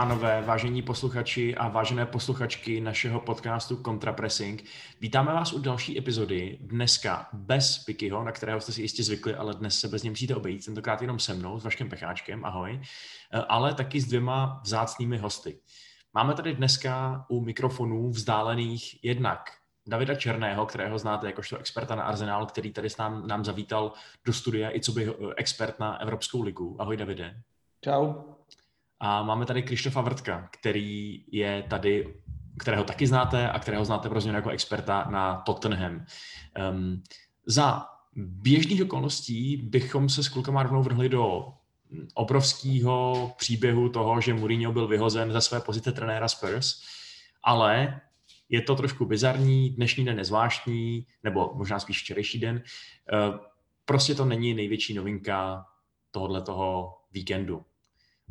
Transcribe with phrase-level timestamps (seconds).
[0.00, 4.64] pánové, vážení posluchači a vážené posluchačky našeho podcastu Contrapressing,
[5.00, 6.58] vítáme vás u další epizody.
[6.60, 10.34] Dneska bez Pikyho, na kterého jste si jistě zvykli, ale dnes se bez něj musíte
[10.34, 12.80] obejít, tentokrát jenom se mnou, s Vaškem Pecháčkem, ahoj,
[13.48, 15.58] ale taky s dvěma vzácnými hosty.
[16.14, 19.40] Máme tady dneska u mikrofonů vzdálených jednak
[19.86, 23.92] Davida Černého, kterého znáte jakožto experta na Arsenal, který tady s nám, nám zavítal
[24.24, 26.76] do studia i co by expert na Evropskou ligu.
[26.78, 27.42] Ahoj Davide.
[27.84, 28.14] Čau.
[29.00, 32.14] A máme tady Krištofa Vrtka, který je tady,
[32.58, 36.04] kterého taky znáte a kterého znáte pro jako experta na Tottenham.
[36.70, 37.02] Um,
[37.46, 37.86] za
[38.16, 41.46] běžných okolností bychom se s klukama rovnou vrhli do
[42.14, 46.82] obrovského příběhu toho, že Mourinho byl vyhozen ze své pozice trenéra Spurs,
[47.42, 48.00] ale
[48.48, 52.62] je to trošku bizarní, dnešní den je zvláštní, nebo možná spíš včerejší den.
[53.84, 55.66] Prostě to není největší novinka
[56.10, 57.64] tohoto víkendu.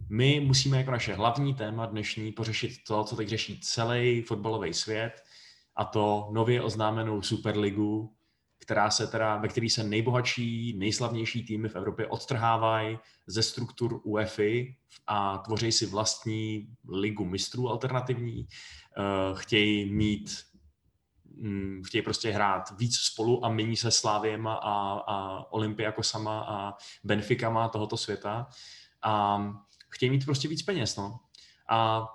[0.10, 5.24] My musíme jako naše hlavní téma dnešní pořešit to, co teď řeší celý fotbalový svět,
[5.76, 8.14] a to nově oznámenou Superligu,
[8.60, 14.74] která se teda, ve který se nejbohatší, nejslavnější týmy v Evropě odtrhávají ze struktur UEFA
[15.08, 18.48] a tvoří si vlastní ligu mistrů alternativní.
[18.48, 19.02] Eh,
[19.36, 20.46] chtějí mít
[21.26, 27.70] mm, chtějí prostě hrát víc spolu a mění se Slávěma a, a Olympiakosama a Benficama
[27.70, 28.48] tohoto světa.
[29.02, 29.40] A
[29.90, 30.98] chtějí mít prostě víc peněz.
[30.98, 31.20] No.
[31.70, 32.08] A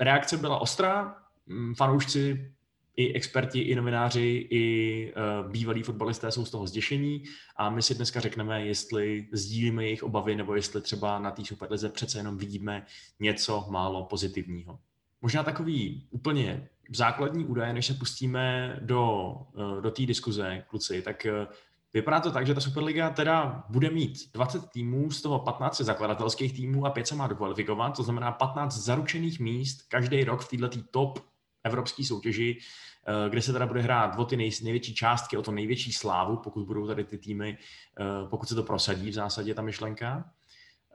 [0.00, 2.52] reakce byla ostrá, mm, fanoušci
[2.96, 7.24] i experti, i novináři, i uh, bývalí fotbalisté jsou z toho zděšení
[7.56, 11.88] a my si dneska řekneme, jestli sdílíme jejich obavy nebo jestli třeba na té superlize
[11.88, 12.86] přece jenom vidíme
[13.20, 14.78] něco málo pozitivního.
[15.22, 21.26] Možná takový úplně základní údaje, než se pustíme do, uh, do té diskuze, kluci, tak
[21.30, 21.54] uh,
[21.96, 26.52] Vypadá to tak, že ta Superliga teda bude mít 20 týmů, z toho 15 zakladatelských
[26.52, 30.82] týmů a 5 se má dokvalifikovat, to znamená 15 zaručených míst každý rok v této
[30.90, 31.18] top
[31.64, 32.58] evropské soutěži,
[33.06, 36.36] eh, kde se teda bude hrát o ty nej, největší částky, o to největší slávu,
[36.36, 37.58] pokud budou tady ty týmy,
[38.00, 40.30] eh, pokud se to prosadí v zásadě ta myšlenka.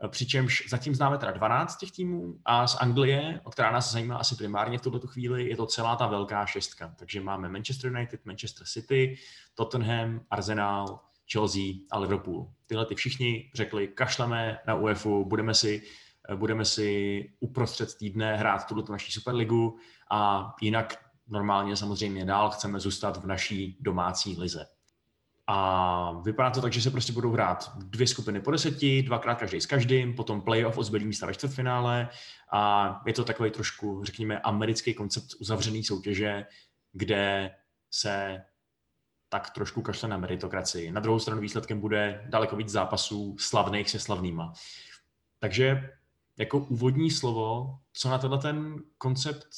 [0.04, 4.16] Eh, přičemž zatím známe teda 12 těch týmů a z Anglie, o která nás zajímá
[4.16, 6.94] asi primárně v tuto chvíli, je to celá ta velká šestka.
[6.98, 9.16] Takže máme Manchester United, Manchester City,
[9.54, 11.00] Tottenham, Arsenal,
[11.32, 12.52] Chelsea a Liverpool.
[12.66, 15.82] Tyhle ty všichni řekli, kašleme na UEFu, budeme si,
[16.34, 19.76] budeme si uprostřed týdne hrát tuto naší Superligu
[20.10, 20.98] a jinak
[21.28, 24.66] normálně samozřejmě dál chceme zůstat v naší domácí lize.
[25.54, 29.60] A vypadá to tak, že se prostě budou hrát dvě skupiny po deseti, dvakrát každý
[29.60, 32.08] s každým, potom playoff o zbylý místa ve čtvrtfinále
[32.52, 36.46] a je to takový trošku, řekněme, americký koncept uzavřený soutěže,
[36.92, 37.50] kde
[37.90, 38.44] se
[39.28, 40.92] tak trošku kašle na meritokracii.
[40.92, 44.52] Na druhou stranu výsledkem bude daleko víc zápasů slavných se slavnýma.
[45.38, 45.90] Takže
[46.36, 49.48] jako úvodní slovo, co na tenhle ten koncept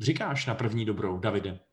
[0.00, 1.65] říkáš na první dobrou, Davide?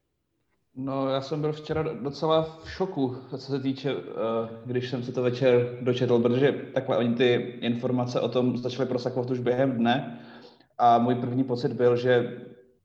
[0.76, 5.12] No, já jsem byl včera docela v šoku, co se týče, eh, když jsem si
[5.12, 10.26] to večer dočetl, protože takhle oni ty informace o tom začaly prosakovat už během dne
[10.78, 12.42] a můj první pocit byl, že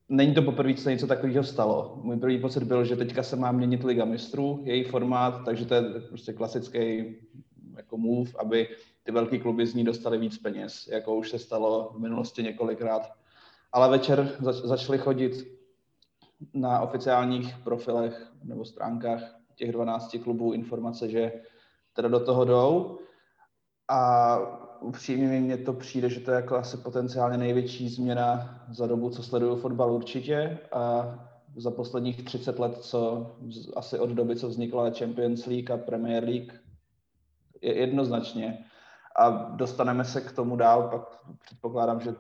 [0.09, 2.01] není to poprvé, co se něco takového stalo.
[2.03, 5.75] Můj první pocit byl, že teďka se má měnit Liga mistrů, její formát, takže to
[5.75, 7.15] je prostě klasický
[7.77, 8.69] jako move, aby
[9.03, 13.03] ty velké kluby z ní dostaly víc peněz, jako už se stalo v minulosti několikrát.
[13.73, 15.58] Ale večer zač- začaly chodit
[16.55, 21.33] na oficiálních profilech nebo stránkách těch 12 klubů informace, že
[21.93, 22.99] teda do toho jdou.
[23.89, 24.39] A
[24.81, 29.23] upřímně mně to přijde, že to je jako asi potenciálně největší změna za dobu, co
[29.23, 30.59] sleduju fotbal určitě.
[30.73, 31.15] A
[31.57, 33.31] za posledních 30 let, co
[33.77, 36.53] asi od doby, co vznikla Champions League a Premier League,
[37.63, 38.65] je jednoznačně.
[39.17, 42.15] A dostaneme se k tomu dál, pak předpokládám, že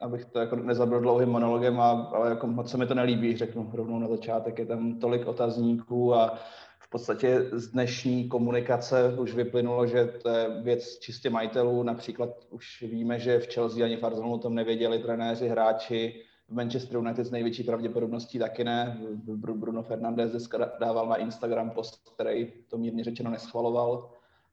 [0.00, 3.70] abych to jako nezabil dlouhým monologem, a, ale jako moc se mi to nelíbí, řeknu
[3.72, 4.58] rovnou na začátek.
[4.58, 6.38] Je tam tolik otazníků a
[6.80, 11.82] v podstatě z dnešní komunikace už vyplynulo, že to je věc čistě majitelů.
[11.82, 16.96] Například už víme, že v Chelsea ani v Arsenalu tom nevěděli trenéři, hráči, v Manchester
[16.96, 18.98] United s největší pravděpodobností taky ne.
[19.54, 24.10] Bruno Fernandes dneska dával na Instagram post, který to mírně řečeno neschvaloval.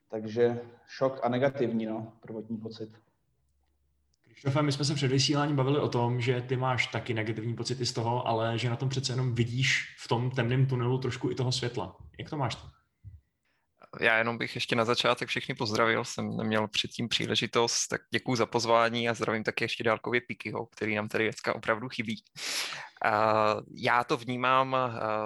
[0.10, 2.90] Takže šok a negativní, no, prvotní pocit.
[4.34, 7.86] Krištofe, my jsme se před vysíláním bavili o tom, že ty máš taky negativní pocity
[7.86, 11.36] z toho, ale že na tom přece jenom vidíš v tom temném tunelu trošku i
[11.36, 11.96] toho světla.
[12.20, 12.58] Jak to máš?
[14.02, 18.46] Já jenom bych ještě na začátek všechny pozdravil, jsem neměl předtím příležitost, tak děkuji za
[18.46, 22.24] pozvání a zdravím také ještě dálkově Pikyho, který nám tady dneska opravdu chybí.
[23.76, 24.78] Já to vnímám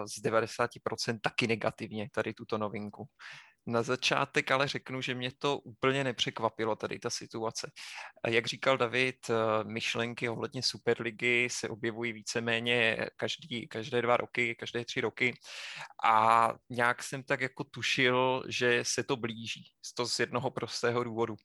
[0.05, 3.07] z 90% taky negativně, tady tuto novinku.
[3.67, 7.71] Na začátek ale řeknu, že mě to úplně nepřekvapilo, tady ta situace.
[8.27, 9.33] Jak říkal David, eh,
[9.63, 15.33] myšlenky ohledně Superligy se objevují víceméně každý, každé dva roky, každé tři roky
[16.03, 19.71] a nějak jsem tak jako tušil, že se to blíží.
[19.95, 21.35] To z jednoho prostého důvodu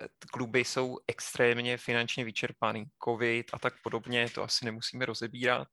[0.00, 2.84] eh, kluby jsou extrémně finančně vyčerpaný.
[3.04, 5.68] Covid a tak podobně, to asi nemusíme rozebírat,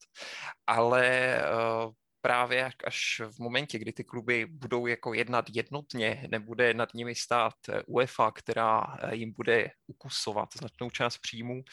[0.67, 6.93] ale eh, právě až v momentě, kdy ty kluby budou jako jednat jednotně, nebude nad
[6.93, 11.63] nimi stát eh, UEFA, která eh, jim bude ukusovat značnou část příjmů,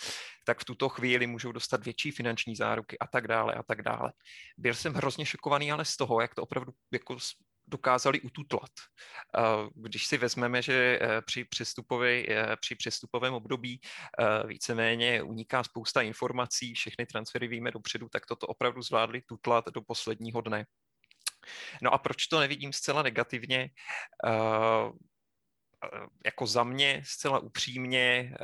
[0.45, 4.13] tak v tuto chvíli můžou dostat větší finanční záruky a tak dále a tak dále.
[4.59, 7.17] Byl jsem hrozně šokovaný ale z toho, jak to opravdu jako
[7.67, 8.71] dokázali ututlat.
[9.75, 11.47] Když si vezmeme, že eh, při,
[12.29, 18.47] eh, při přestupovém období eh, víceméně uniká spousta informací, všechny transfery víme dopředu, tak toto
[18.47, 20.67] opravdu zvládli tutlat do posledního dne.
[21.83, 23.71] No a proč to nevidím zcela negativně?
[26.25, 28.35] Jako za mě, zcela upřímně,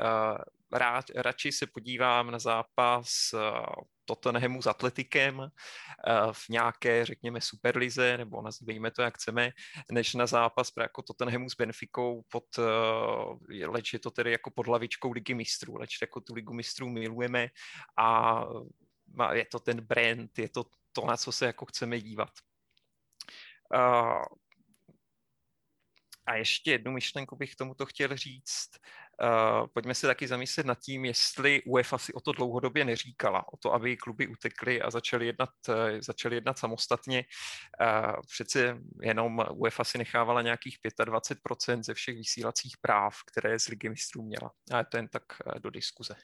[0.72, 3.34] rád, radši se podívám na zápas
[4.10, 9.50] Tottenhamu s Atletikem eh, v nějaké, řekněme, superlize, nebo nazývejme to, jak chceme,
[9.92, 14.66] než na zápas jako Tottenhamu s Benficou, pod, eh, leč je to tedy jako pod
[14.66, 17.48] lavičkou ligy mistrů, leč jako tu ligu mistrů milujeme
[17.98, 18.40] a
[19.32, 22.30] je to ten brand, je to to, na co se jako chceme dívat.
[23.74, 24.24] Uh,
[26.26, 28.70] a ještě jednu myšlenku bych tomuto chtěl říct.
[29.22, 33.56] Uh, pojďme se taky zamyslet nad tím, jestli UEFA si o to dlouhodobě neříkala, o
[33.56, 37.24] to, aby kluby utekly a začaly jednat, uh, začaly jednat samostatně.
[37.80, 43.88] Uh, přece jenom UEFA si nechávala nějakých 25% ze všech vysílacích práv, které z Ligy
[43.88, 44.50] mistrů měla.
[44.72, 45.22] A to jen tak
[45.58, 46.14] do diskuze.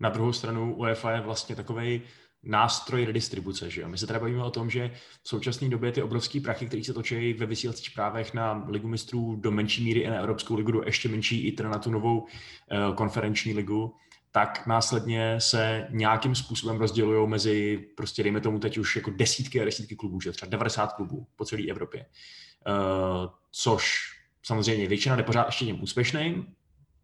[0.00, 2.02] Na druhou stranu UEFA je vlastně takový
[2.42, 3.70] nástroj redistribuce.
[3.70, 3.88] Že jo?
[3.88, 4.90] My se teda bavíme o tom, že
[5.22, 9.36] v současné době ty obrovské prachy, které se točí ve vysílacích právech na ligu mistrů
[9.36, 12.20] do menší míry i na Evropskou ligu, do ještě menší i teda na tu novou
[12.20, 13.94] uh, konferenční ligu,
[14.30, 19.64] tak následně se nějakým způsobem rozdělují mezi, prostě dejme tomu teď už jako desítky a
[19.64, 22.06] desítky klubů, že třeba 90 klubů po celé Evropě.
[22.66, 24.12] Uh, což
[24.42, 26.46] samozřejmě většina jde pořád ještě těm úspěšným,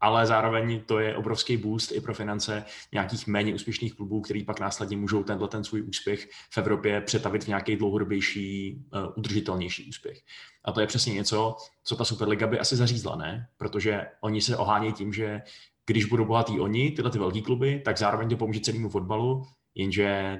[0.00, 4.60] ale zároveň to je obrovský boost i pro finance nějakých méně úspěšných klubů, který pak
[4.60, 10.18] následně můžou tenhle ten svůj úspěch v Evropě přetavit v nějaký dlouhodobější, uh, udržitelnější úspěch.
[10.64, 13.48] A to je přesně něco, co ta Superliga by asi zařízla, ne?
[13.56, 15.40] Protože oni se ohánějí tím, že
[15.86, 20.38] když budou bohatí oni, tyhle ty velké kluby, tak zároveň to pomůže celému fotbalu, jenže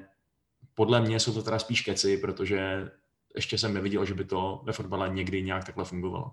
[0.74, 2.90] podle mě jsou to teda spíš keci, protože
[3.34, 6.30] ještě jsem neviděl, že by to ve fotbale někdy nějak takhle fungovalo.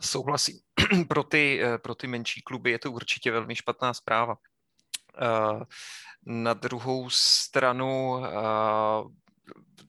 [0.00, 0.58] Souhlasím.
[1.08, 4.34] pro, ty, eh, pro ty menší kluby je to určitě velmi špatná zpráva.
[5.20, 5.64] Eh,
[6.26, 8.30] na druhou stranu eh,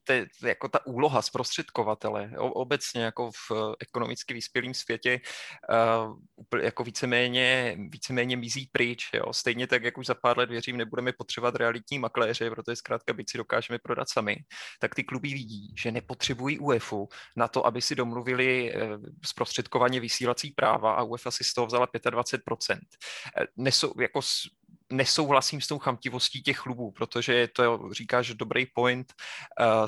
[0.05, 5.19] te, jako ta úloha zprostředkovatele obecně jako v eh, ekonomicky vyspělém světě
[6.05, 9.09] uh, jako víceméně, víceméně mizí pryč.
[9.13, 9.33] Jo.
[9.33, 13.31] Stejně tak, jak už za pár let věřím, nebudeme potřebovat realitní makléře, protože zkrátka byť
[13.31, 14.37] si dokážeme prodat sami,
[14.79, 18.81] tak ty kluby vidí, že nepotřebují UEFu na to, aby si domluvili uh,
[19.25, 22.79] zprostředkovaně vysílací práva a UEFA si z toho vzala 25%.
[23.57, 24.21] Nesou, jako
[24.91, 29.13] nesouhlasím s tou chamtivostí těch klubů, protože to říkáš dobrý point,
[29.59, 29.87] uh,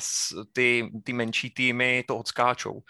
[0.53, 2.81] ty, ty menší týmy to odskáčou.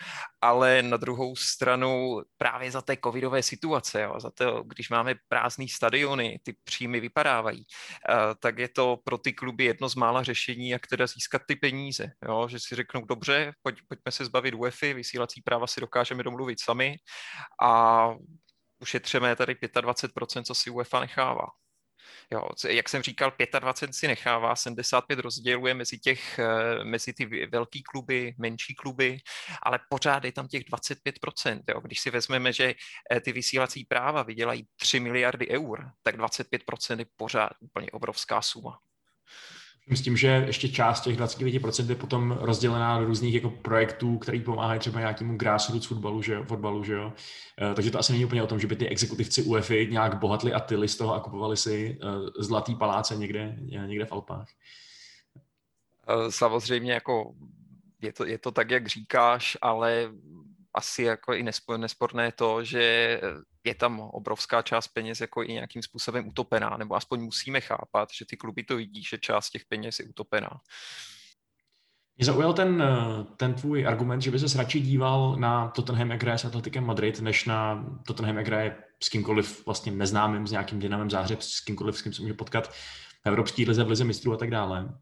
[0.42, 5.66] Ale na druhou stranu právě za té covidové situace, jo, za to, když máme prázdné
[5.68, 10.70] stadiony, ty příjmy vypadávají, uh, tak je to pro ty kluby jedno z mála řešení,
[10.70, 12.12] jak teda získat ty peníze.
[12.28, 16.62] Jo, že si řeknou, dobře, pojď, pojďme se zbavit UEFI, vysílací práva si dokážeme domluvit
[16.62, 16.96] sami
[17.62, 18.10] a
[18.80, 21.48] ušetřeme tady 25%, co si UEFA nechává.
[22.32, 27.84] Jo, jak jsem říkal, 25 si nechává, 75 rozděluje mezi, těch, eh, mezi ty velký
[27.84, 29.20] kluby, menší kluby,
[29.64, 31.64] ale pořád je tam těch 25%.
[31.68, 31.82] Jo.
[31.82, 32.74] Když si vezmeme, že
[33.12, 38.80] eh, ty vysílací práva vydělají 3 miliardy eur, tak 25% je pořád úplně obrovská suma.
[39.90, 44.42] S tím, že ještě část těch 25% je potom rozdělená do různých jako projektů, který
[44.42, 47.14] pomáhají třeba nějakému grassroots fotbalu, že jo, fotbalu, že jo.
[47.62, 50.54] Eh, takže to asi není úplně o tom, že by ty exekutivci UEFI nějak bohatli
[50.54, 52.08] a tyli z toho a kupovali si eh,
[52.44, 54.48] zlatý paláce někde, někde v Alpách.
[56.08, 57.34] Eh, samozřejmě jako
[58.02, 60.10] je to, je to tak, jak říkáš, ale
[60.74, 61.44] asi jako i
[61.78, 62.82] nesporné to, že
[63.64, 68.26] je tam obrovská část peněz jako i nějakým způsobem utopená, nebo aspoň musíme chápat, že
[68.26, 70.50] ty kluby to vidí, že část těch peněz je utopená.
[72.18, 72.84] Mě zaujal ten,
[73.38, 77.20] ten tvůj argument, že by se radši díval na Tottenham, jak hraje s Atletikem Madrid,
[77.20, 81.98] než na Tottenham, jak hraje s kýmkoliv vlastně neznámým, s nějakým dynamem záhřeb, s kýmkoliv,
[81.98, 84.94] s kým se může potkat v Evropské lize, v lize mistrů a tak dále.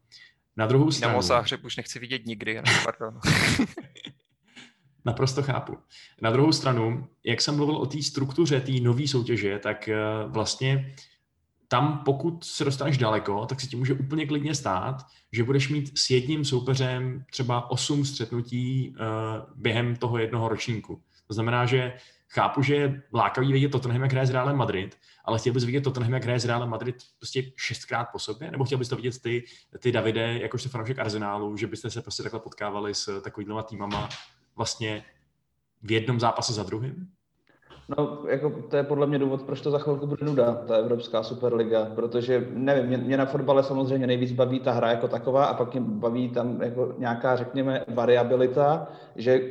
[0.57, 1.11] Na druhou stranu...
[1.11, 3.19] Dynamo záhřeb už nechci vidět nikdy, pardon.
[5.05, 5.77] Naprosto chápu.
[6.21, 9.97] Na druhou stranu, jak jsem mluvil o té struktuře té nové soutěže, tak eh,
[10.27, 10.95] vlastně
[11.67, 15.99] tam, pokud se dostaneš daleko, tak se ti může úplně klidně stát, že budeš mít
[15.99, 19.05] s jedním soupeřem třeba 8 střetnutí uh,
[19.55, 21.01] během toho jednoho ročníku.
[21.27, 21.93] To znamená, že
[22.29, 25.81] chápu, že je lákavý vidět Tottenham, jak hraje s Realem Madrid, ale chtěl bys vidět
[25.81, 28.51] Tottenham, jak hraje s Realem Madrid prostě šestkrát po sobě?
[28.51, 29.43] Nebo chtěl bys to vidět ty,
[29.79, 34.09] ty Davide, jakožto fanoušek Arsenálu, že byste se prostě takhle potkávali s takovýma týmama
[34.55, 35.03] vlastně
[35.83, 37.07] v jednom zápase za druhým?
[37.97, 41.23] No, jako to je podle mě důvod, proč to za chvilku bude nuda, ta Evropská
[41.23, 45.53] Superliga, protože, nevím, mě, mě na fotbale samozřejmě nejvíc baví ta hra jako taková a
[45.53, 49.41] pak mě baví tam jako nějaká, řekněme, variabilita, že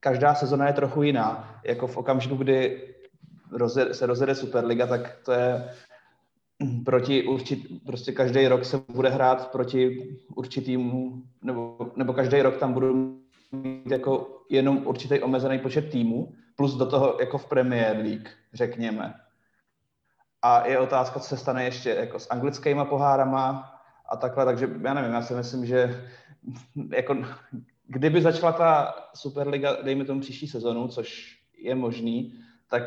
[0.00, 1.60] každá sezona je trochu jiná.
[1.64, 2.82] Jako v okamžiku, kdy
[3.92, 5.70] se rozjede Superliga, tak to je
[6.84, 12.72] proti určit, prostě každý rok se bude hrát proti určitýmu, nebo, nebo každý rok tam
[12.72, 13.23] budou
[13.54, 19.14] mít jako jenom určitý omezený počet týmů, plus do toho jako v Premier League, řekněme.
[20.42, 23.74] A je otázka, co se stane ještě jako s anglickýma pohárama
[24.08, 26.08] a takhle, takže já nevím, já si myslím, že
[26.90, 27.16] jako,
[27.86, 32.34] kdyby začala ta Superliga, dejme tomu příští sezonu, což je možný,
[32.68, 32.82] tak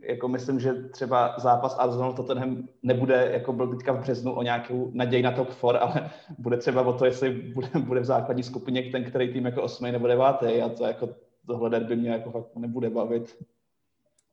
[0.00, 4.90] jako myslím, že třeba zápas Arsenal Tottenham nebude, jako byl teďka v březnu, o nějakou
[4.94, 8.82] naději na top 4, ale bude třeba o to, jestli bude, bude v základní skupině
[8.82, 11.08] ten, který tým jako osmý nebo devátý a to jako
[11.46, 13.36] tohle derby mě jako fakt nebude bavit.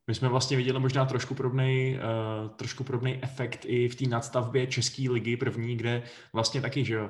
[0.06, 4.66] My jsme vlastně viděli možná trošku podobný, uh, trošku podobný efekt i v té nadstavbě
[4.66, 7.08] České ligy první, kde vlastně taky, že uh,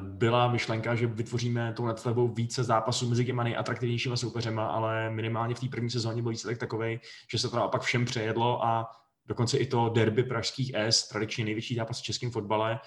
[0.00, 5.60] byla myšlenka, že vytvoříme tou nadstavbou více zápasů mezi těma nejatraktivnějšíma soupeřema, ale minimálně v
[5.60, 7.00] té první sezóně byl výsledek takový,
[7.30, 8.90] že se to naopak všem přejedlo a
[9.26, 12.80] dokonce i to derby pražských S, tradičně největší zápas v českém fotbale,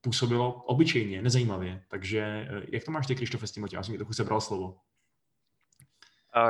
[0.00, 1.82] působilo obyčejně, nezajímavě.
[1.88, 3.66] Takže uh, jak to máš ty, Krištofe, s tím?
[3.72, 4.76] Já jsem mi trochu sebral slovo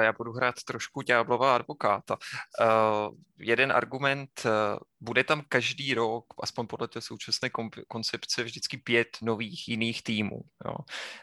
[0.01, 2.17] já budu hrát trošku ďáblova advokáta.
[2.61, 4.51] Uh, jeden argument, uh,
[5.01, 7.51] bude tam každý rok, aspoň podle té současné
[7.89, 10.41] koncepce, vždycky pět nových jiných týmů.
[10.65, 10.75] Jo.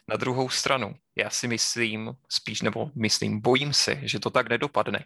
[0.07, 5.05] Na druhou stranu, já si myslím, spíš nebo myslím, bojím se, že to tak nedopadne.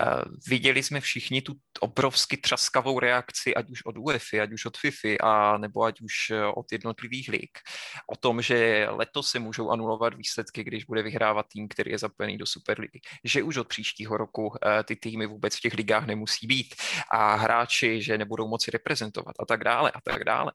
[0.00, 4.76] Uh, viděli jsme všichni tu obrovsky třaskavou reakci, ať už od UEFA, ať už od
[4.76, 7.58] FIFA, a nebo ať už od jednotlivých lig,
[8.10, 12.38] o tom, že letos se můžou anulovat výsledky, když bude vyhrávat tým, který je zapojený
[12.38, 13.00] do Superligy.
[13.24, 16.74] Že už od příštího roku uh, ty týmy vůbec v těch ligách nemusí být
[17.12, 20.52] a hráči, že nebudou moci reprezentovat a tak dále a tak dále.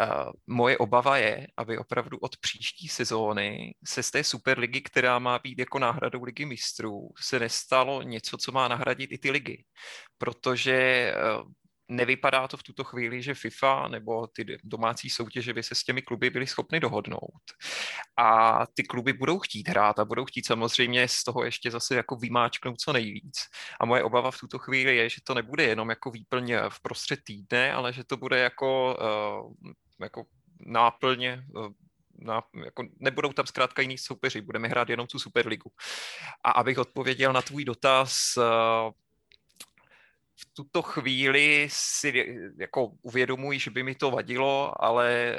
[0.00, 5.38] Uh, moje obava je, aby opravdu od příští sezóny se z té Superligy, která má
[5.38, 9.64] být jako náhradou ligy mistrů, se nestalo něco, co má nahradit i ty ligy.
[10.18, 11.50] Protože uh,
[11.90, 16.02] nevypadá to v tuto chvíli, že FIFA nebo ty domácí soutěže by se s těmi
[16.02, 17.42] kluby byly schopny dohodnout.
[18.16, 22.16] A ty kluby budou chtít hrát a budou chtít samozřejmě z toho ještě zase jako
[22.16, 23.38] vymáčknout co nejvíc.
[23.80, 27.20] A moje obava v tuto chvíli je, že to nebude jenom jako výplň v prostřed
[27.24, 30.24] týdne, ale že to bude jako, uh, jako
[30.66, 31.68] náplně uh,
[32.22, 35.70] na, jako nebudou tam zkrátka jiný soupeři, budeme hrát jenom tu Superligu.
[36.44, 38.38] A abych odpověděl na tvůj dotaz,
[40.40, 42.12] v tuto chvíli si
[42.58, 45.36] jako uvědomuji, že by mi to vadilo, ale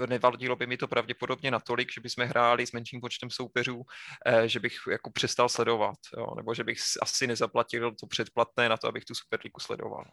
[0.00, 3.82] eh, nevadilo by mi to pravděpodobně natolik, že bychom hráli s menším počtem soupeřů,
[4.26, 8.76] eh, že bych jako přestal sledovat, jo, nebo že bych asi nezaplatil to předplatné na
[8.76, 10.04] to, abych tu Superligu sledoval.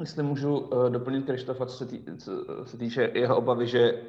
[0.00, 4.02] Jestli můžu eh, doplnit Krištofa, co se, tý, co se týče jeho obavy, že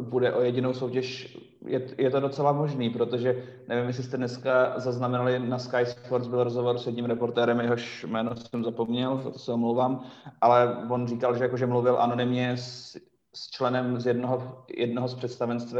[0.00, 5.38] bude o jedinou soutěž, je, je to docela možný, protože nevím, jestli jste dneska zaznamenali
[5.38, 9.52] na Sky Sports byl rozhovor s jedním reportérem, jehož jméno jsem zapomněl, za to se
[9.52, 10.04] omlouvám,
[10.40, 12.96] ale on říkal, že jakože mluvil anonymně s,
[13.34, 15.76] s členem z jednoho, jednoho z představenstv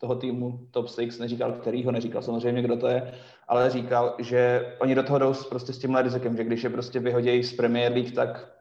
[0.00, 3.14] toho týmu Top Six, neříkal kterýho, neříkal samozřejmě, kdo to je,
[3.48, 7.00] ale říkal, že oni do toho jdou prostě s tímhle rizikem, že když je prostě
[7.00, 8.52] vyhodějí z Premier League, tak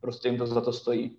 [0.00, 1.16] prostě jim to za to stojí.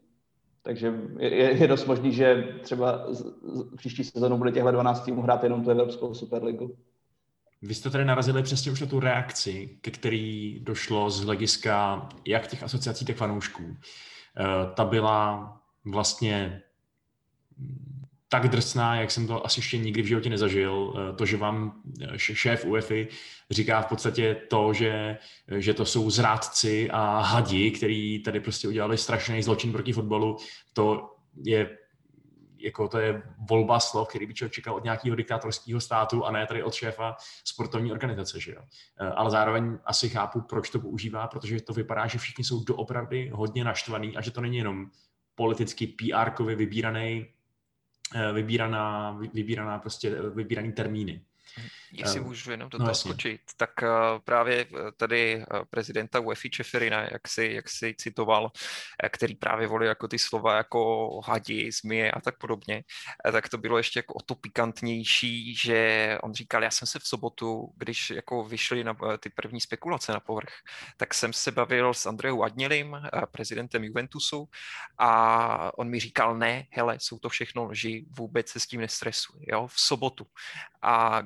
[0.63, 5.21] Takže je, je dost možný, že třeba z, z, příští sezonu bude těchto 12 týmů
[5.21, 6.77] hrát jenom tu Evropskou Superligu.
[7.61, 12.47] Vy jste tady narazili přesně už na tu reakci, ke který došlo z hlediska jak
[12.47, 13.63] těch asociací, tak fanoušků.
[13.63, 13.75] E,
[14.73, 15.53] ta byla
[15.85, 16.61] vlastně
[18.29, 20.93] tak drsná, jak jsem to asi ještě nikdy v životě nezažil.
[20.97, 23.07] Eh, to, že vám eh, šéf UEFI
[23.49, 25.17] říká v podstatě to, že,
[25.57, 30.37] že to jsou zrádci a hadi, který tady prostě udělali strašný zločin proti fotbalu,
[30.73, 31.77] to je
[32.61, 36.45] jako to je volba slov, který by člověk čekal od nějakého diktátorského státu a ne
[36.47, 38.61] tady od šéfa sportovní organizace, že jo.
[38.99, 43.31] Eh, ale zároveň asi chápu, proč to používá, protože to vypadá, že všichni jsou doopravdy
[43.33, 44.85] hodně naštvaný a že to není jenom
[45.35, 47.38] politicky PR-kově vybíraný Eh,
[48.33, 51.21] vybíraná, vybíraná prostě, eh, vybíraný termíny.
[51.91, 56.49] Jestli můžu jenom do no toho no, skočit, tak uh, právě tady uh, prezidenta UEFI
[56.49, 58.51] Čeferina, jak si, jak si citoval,
[59.09, 62.83] který právě volil jako ty slova jako hadi, zmije a tak podobně,
[63.31, 67.07] tak to bylo ještě jako o to pikantnější, že on říkal, já jsem se v
[67.07, 70.53] sobotu, když jako vyšly na, ty první spekulace na povrch,
[70.97, 72.97] tak jsem se bavil s Andreou Adnělim,
[73.31, 74.49] prezidentem Juventusu
[74.97, 79.45] a on mi říkal, ne, hele, jsou to všechno lži, vůbec se s tím nestresuji,
[79.47, 80.27] jo, v sobotu.
[80.81, 81.23] A Eh,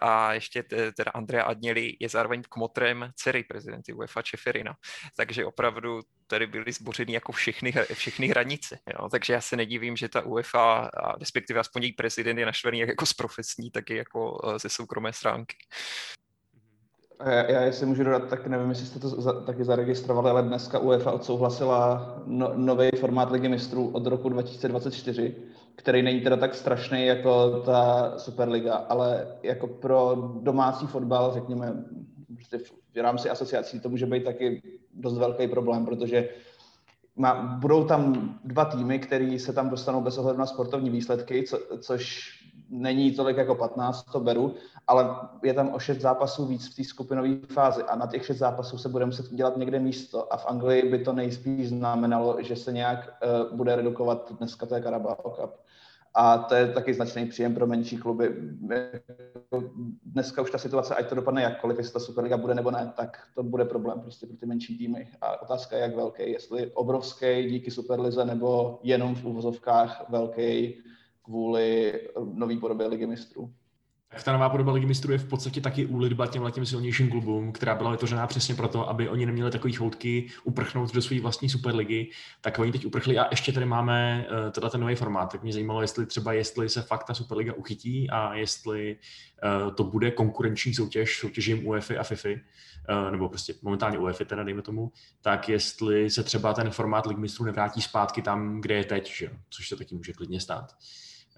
[0.00, 0.62] a ještě
[0.96, 4.76] teda Andrea Adněli je zároveň kmotrem dcery prezidenty UEFA Čeferina.
[5.16, 8.78] Takže opravdu tady byly zbořeny jako všechny, všechny hranice.
[8.86, 9.08] Jo?
[9.08, 13.06] Takže já se nedivím, že ta UEFA, respektive aspoň její prezident je naštvený jak jako
[13.06, 15.56] z profesní, tak i jako eh, ze soukromé stránky.
[17.24, 20.78] Já, já jestli můžu dodat, tak nevím, jestli jste to za, taky zaregistrovali, ale dneska
[20.78, 25.34] UEFA odsouhlasila no, nový formát Ligy mistrů od roku 2024,
[25.76, 31.84] který není teda tak strašný jako ta Superliga, ale jako pro domácí fotbal, řekněme,
[32.34, 32.58] prostě
[32.94, 34.62] v rámci asociací to může být taky
[34.94, 36.28] dost velký problém, protože
[37.16, 41.58] má, budou tam dva týmy, které se tam dostanou bez ohledu na sportovní výsledky, co,
[41.80, 42.30] což
[42.70, 44.54] není tolik jako 15, to beru,
[44.86, 48.38] ale je tam o šest zápasů víc v té skupinové fázi a na těch šest
[48.38, 52.56] zápasů se bude muset udělat někde místo a v Anglii by to nejspíš znamenalo, že
[52.56, 55.50] se nějak uh, bude redukovat, dneska to je Carabao Cup.
[56.14, 58.34] A to je taky značný příjem pro menší kluby.
[60.04, 63.22] Dneska už ta situace, ať to dopadne jakkoliv, jestli ta Superliga bude nebo ne, tak
[63.34, 65.08] to bude problém prostě pro ty menší týmy.
[65.20, 66.30] A otázka je, jak velký.
[66.30, 70.82] Jestli obrovský díky Superlize nebo jenom v uvozovkách velký
[71.30, 72.00] kvůli
[72.34, 73.52] nový podobě ligy mistrů.
[74.08, 77.52] Tak ta nová podoba ligy mistrů je v podstatě taky úlitba těm těm silnějším klubům,
[77.52, 82.10] která byla vytvořená přesně proto, aby oni neměli takový choutky uprchnout do své vlastní superligy,
[82.40, 85.32] tak oni teď uprchli a ještě tady máme uh, tenhle ten nový formát.
[85.32, 88.96] Tak mě zajímalo, jestli třeba, jestli se fakt ta superliga uchytí a jestli
[89.66, 92.28] uh, to bude konkurenční soutěž soutěžím UEFA a FIFA,
[93.10, 97.44] nebo prostě momentálně UEFA teda dejme tomu, tak jestli se třeba ten formát ligy mistrů
[97.44, 99.30] nevrátí zpátky tam, kde je teď, že?
[99.50, 100.74] což se taky může klidně stát.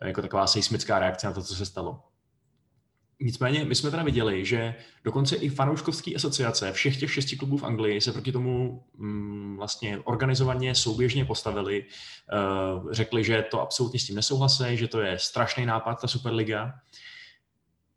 [0.04, 2.02] Jako taková seismická reakce na to, co se stalo.
[3.24, 7.64] Nicméně my jsme teda viděli, že dokonce i fanouškovské asociace všech těch šesti klubů v
[7.64, 14.06] Anglii se proti tomu mm, vlastně organizovaně, souběžně postavili, uh, řekli, že to absolutně s
[14.06, 16.74] tím nesouhlasí, že to je strašný nápad, ta Superliga.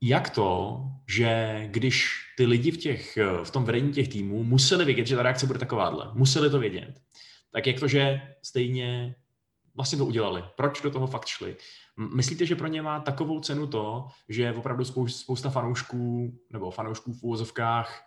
[0.01, 5.07] Jak to, že když ty lidi v, těch, v tom vedení těch týmů museli vědět,
[5.07, 7.01] že ta reakce bude takováhle, museli to vědět,
[7.51, 9.15] tak jak to, že stejně
[9.75, 10.43] vlastně to udělali?
[10.55, 11.55] Proč do toho fakt šli?
[11.97, 17.23] Myslíte, že pro ně má takovou cenu to, že opravdu spousta fanoušků, nebo fanoušků v
[17.23, 18.03] úvozovkách,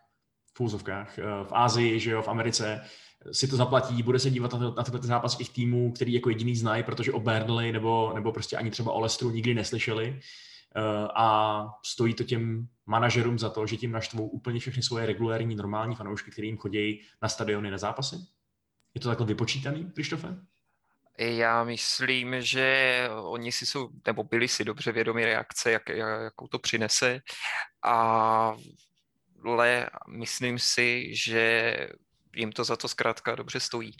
[0.56, 2.80] v úvozovkách, eh, v Ázii, že jo, v Americe,
[3.32, 6.56] si to zaplatí, bude se dívat na, na tyhle zápas těch týmů, který jako jediný
[6.56, 10.20] znají, protože o Burnley nebo, nebo prostě ani třeba o Lestru nikdy neslyšeli.
[10.76, 15.56] Eh, a stojí to těm manažerům za to, že tím naštvou úplně všechny svoje regulérní,
[15.56, 18.16] normální fanoušky, kterým chodí na stadiony na zápasy?
[18.94, 20.36] Je to takhle vypočítaný, Krištofe?
[21.18, 26.58] Já myslím, že oni si jsou, nebo byli si dobře vědomi reakce, jak, jakou to
[26.58, 27.20] přinese.
[27.84, 28.56] A
[29.44, 31.74] ale myslím si, že
[32.36, 33.92] jim to za to zkrátka dobře stojí.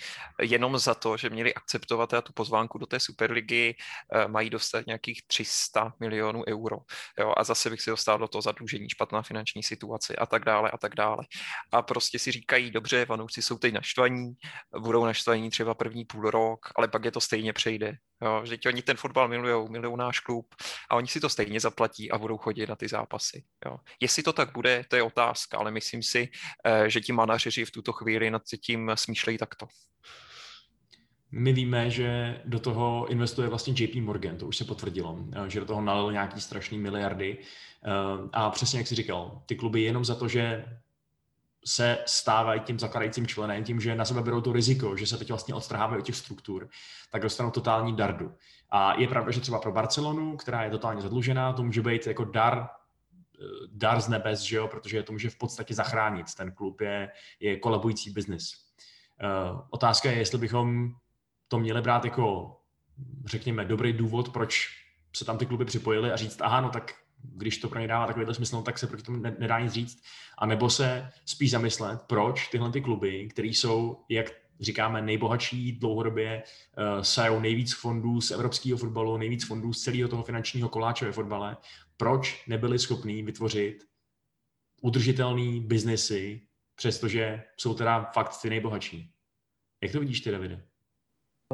[0.43, 3.77] Jenom za to, že měli akceptovat tu pozvánku do té Superligy,
[4.13, 6.77] eh, mají dostat nějakých 300 milionů euro.
[7.19, 7.35] Jo?
[7.37, 10.79] A zase bych si dostal do toho zadlužení, špatná finanční situace a tak dále a
[10.79, 11.25] tak dále.
[11.73, 14.33] A prostě si říkají, dobře, vanouci jsou teď naštvaní,
[14.79, 17.93] budou naštvaní třeba první půl rok, ale pak je to stejně přejde.
[18.23, 20.55] Jo, že oni ten fotbal milují, milují náš klub
[20.91, 23.45] a oni si to stejně zaplatí a budou chodit na ty zápasy.
[23.67, 23.77] Jo.
[24.01, 26.29] Jestli to tak bude, to je otázka, ale myslím si,
[26.65, 29.67] eh, že ti manažeři v tuto chvíli nad tím smýšlejí takto.
[31.33, 35.61] My víme, že do toho investuje vlastně JP Morgan, to už se potvrdilo, eh, že
[35.61, 37.39] do toho nalil nějaký strašný miliardy.
[37.39, 37.91] Eh,
[38.33, 40.65] a přesně jak jsi říkal, ty kluby jenom za to, že
[41.65, 45.29] se stávají tím zakladajícím členem, tím, že na sebe berou to riziko, že se teď
[45.29, 46.69] vlastně odstrhávají od těch struktur,
[47.11, 48.35] tak dostanou totální dardu.
[48.71, 52.25] A je pravda, že třeba pro Barcelonu, která je totálně zadlužená, to může být jako
[52.25, 52.69] dar
[53.41, 56.27] eh, dar z nebes, že jo, protože to může v podstatě zachránit.
[56.37, 58.53] Ten klub je, je kolabující biznis.
[59.23, 60.91] Uh, otázka je, jestli bychom
[61.49, 62.57] to měli brát jako
[63.25, 64.69] řekněme, dobrý důvod, proč
[65.17, 68.07] se tam ty kluby připojily a říct, aha, no tak když to pro ně dává
[68.07, 70.03] takovýhle smysl, no, tak se proti tomu nedá nic říct.
[70.39, 76.43] A nebo se spíš zamyslet, proč tyhle ty kluby, které jsou, jak říkáme, nejbohatší dlouhodobě,
[76.43, 81.13] uh, sajou nejvíc fondů z evropského fotbalu, nejvíc fondů z celého toho finančního koláče ve
[81.13, 81.57] fotbale,
[81.97, 83.85] proč nebyli schopní vytvořit
[84.83, 86.41] udržitelný biznesy,
[86.75, 89.13] přestože jsou teda fakt ty nejbohatší.
[89.83, 90.68] Jak to vidíš ty, Davide?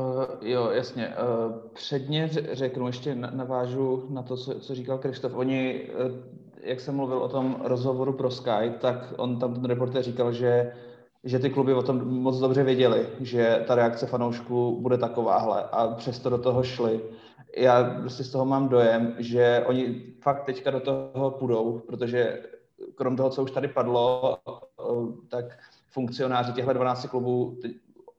[0.01, 1.09] Uh, jo, jasně.
[1.09, 5.35] Uh, předně řeknu, ještě navážu na to, co, co říkal Krištof.
[5.35, 6.17] Oni, uh,
[6.61, 10.73] jak jsem mluvil o tom rozhovoru pro Sky, tak on tam ten reporter říkal, že
[11.27, 15.89] že ty kluby o tom moc dobře věděli, že ta reakce fanoušků bude takováhle a
[15.89, 17.01] přesto do toho šli.
[17.57, 22.43] Já prostě z toho mám dojem, že oni fakt teďka do toho půjdou, protože
[22.95, 24.39] krom toho, co už tady padlo,
[25.29, 25.45] tak
[25.91, 27.59] funkcionáři těchto 12 klubů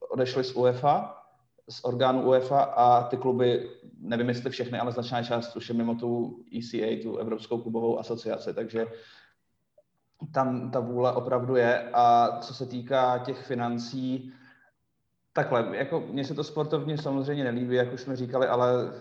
[0.10, 1.25] odešli z UEFA,
[1.70, 5.96] z orgánu UEFA a ty kluby, nevím jestli všechny, ale značná část už je mimo
[5.96, 8.86] tu ECA, tu Evropskou klubovou asociaci, takže
[10.34, 11.90] tam ta vůle opravdu je.
[11.94, 14.34] A co se týká těch financí,
[15.34, 18.94] takhle, jako mně se to sportovně samozřejmě nelíbí, jak už jsme říkali, ale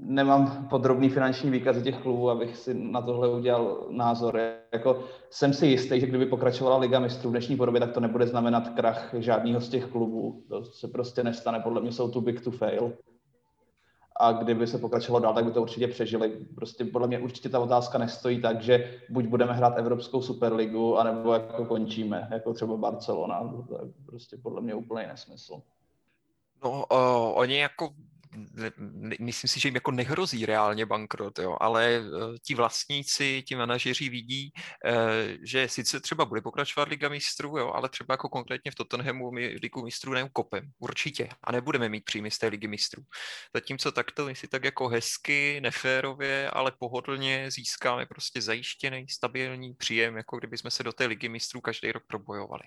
[0.00, 4.40] nemám podrobný finanční výkaz těch klubů, abych si na tohle udělal názor.
[4.72, 8.26] Jako, jsem si jistý, že kdyby pokračovala Liga mistrů v dnešní podobě, tak to nebude
[8.26, 10.42] znamenat krach žádného z těch klubů.
[10.48, 11.60] To se prostě nestane.
[11.60, 12.92] Podle mě jsou tu big to fail
[14.16, 16.46] a kdyby se pokračovalo dál, tak by to určitě přežili.
[16.54, 21.32] Prostě podle mě určitě ta otázka nestojí tak, že buď budeme hrát Evropskou superligu, anebo
[21.32, 23.64] jako končíme, jako třeba Barcelona.
[23.68, 25.62] To je prostě podle mě úplný nesmysl.
[26.64, 27.90] No, uh, oni jako
[29.20, 34.08] myslím si, že jim jako nehrozí reálně bankrot, jo, ale uh, ti vlastníci, ti manažeři
[34.08, 34.92] vidí, uh,
[35.42, 39.46] že sice třeba bude pokračovat Liga mistrů, jo, ale třeba jako konkrétně v Tottenhamu my
[39.62, 43.02] Ligu mistrů neukopem, určitě, a nebudeme mít příjmy z té Ligy mistrů.
[43.54, 50.16] Zatímco takto my si tak jako hezky, neférově, ale pohodlně získáme prostě zajištěný, stabilní příjem,
[50.16, 52.62] jako kdyby jsme se do té Ligy mistrů každý rok probojovali.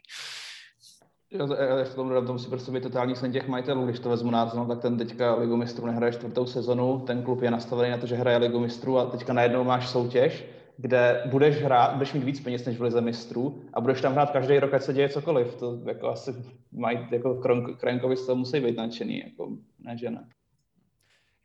[1.32, 4.10] Já, já v tom dodám, to musí prostě být totální sen těch majitelů, když to
[4.10, 7.98] vezmu názor, tak ten teďka Ligu mistrů nehraje čtvrtou sezonu, ten klub je nastavený na
[7.98, 10.46] to, že hraje Ligu mistrů a teďka najednou máš soutěž,
[10.78, 14.32] kde budeš hrát, budeš mít víc peněz než v Lize mistrů a budeš tam hrát
[14.32, 15.56] každý rok, ať se děje cokoliv.
[15.56, 16.36] To jako asi
[16.72, 17.42] mají, jako
[17.80, 20.28] Krenkovi toho musí být nadšený, jako ne, že ne.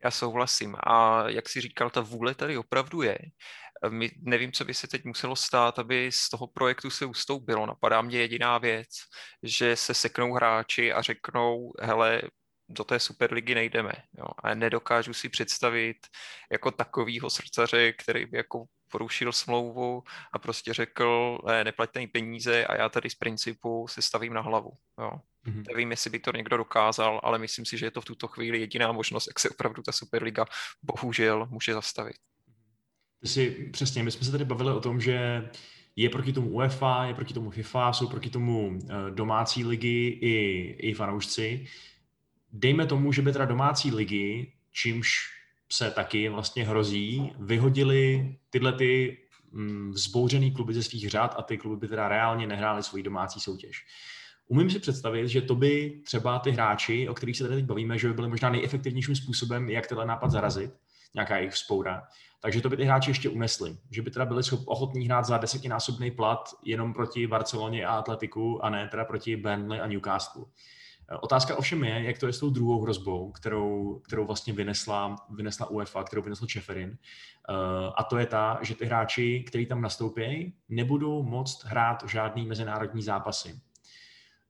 [0.03, 0.75] Já souhlasím.
[0.83, 3.17] A jak si říkal, ta vůle tady opravdu je.
[3.89, 7.65] My, nevím, co by se teď muselo stát, aby z toho projektu se ustoupilo.
[7.65, 8.89] Napadá mě jediná věc,
[9.43, 12.21] že se seknou hráči a řeknou, hele,
[12.69, 13.91] do té Superligy nejdeme.
[14.17, 14.25] Jo.
[14.43, 15.97] A nedokážu si představit
[16.51, 22.65] jako takovýho srdcaře, který by jako porušil smlouvu a prostě řekl, ne, neplaťte mi peníze
[22.65, 24.71] a já tady z principu se stavím na hlavu.
[24.99, 25.11] Jo.
[25.47, 25.63] Mm-hmm.
[25.67, 28.59] Nevím, jestli by to někdo dokázal, ale myslím si, že je to v tuto chvíli
[28.59, 30.45] jediná možnost, jak se opravdu ta Superliga
[30.81, 32.15] bohužel může zastavit.
[33.21, 35.49] Ty si, přesně, my jsme se tady bavili o tom, že
[35.95, 40.75] je proti tomu UEFA, je proti tomu FIFA, jsou proti tomu eh, domácí ligy i,
[40.79, 41.65] i fanoušci.
[42.53, 45.09] Dejme tomu, že by teda domácí ligy, čímž
[45.71, 49.17] se taky vlastně hrozí, vyhodili tyhle ty
[49.51, 53.39] mm, vzbouřený kluby ze svých řád a ty kluby by teda reálně nehrály svoji domácí
[53.39, 53.85] soutěž.
[54.47, 57.97] Umím si představit, že to by třeba ty hráči, o kterých se tady teď bavíme,
[57.97, 60.71] že by byly možná nejefektivnějším způsobem, jak tenhle nápad zarazit,
[61.15, 62.03] nějaká jejich vzpoura.
[62.43, 66.11] Takže to by ty hráči ještě unesli, že by teda byli ochotní hrát za desetinásobný
[66.11, 70.45] plat jenom proti Barceloně a Atletiku a ne teda proti Burnley a Newcastle.
[71.21, 75.69] Otázka ovšem je, jak to je s tou druhou hrozbou, kterou, kterou vlastně vynesla, vynesla
[75.69, 76.89] UEFA, kterou vynesl Čeferin.
[76.89, 77.55] Uh,
[77.95, 83.03] a to je ta, že ty hráči, kteří tam nastoupí, nebudou moct hrát žádný mezinárodní
[83.03, 83.59] zápasy.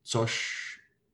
[0.04, 0.62] Což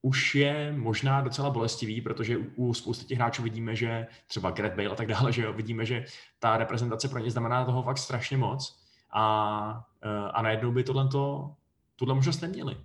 [0.02, 4.90] už je možná docela bolestivý, protože u spousty těch hráčů vidíme, že třeba Gareth Bale
[4.90, 6.06] a tak dále, že jo, vidíme, že
[6.40, 8.80] ta reprezentace pro ně znamená toho fakt strašně moc
[9.14, 11.10] a, eh, a najednou by tohle
[11.96, 12.78] tuhle možnost neměli.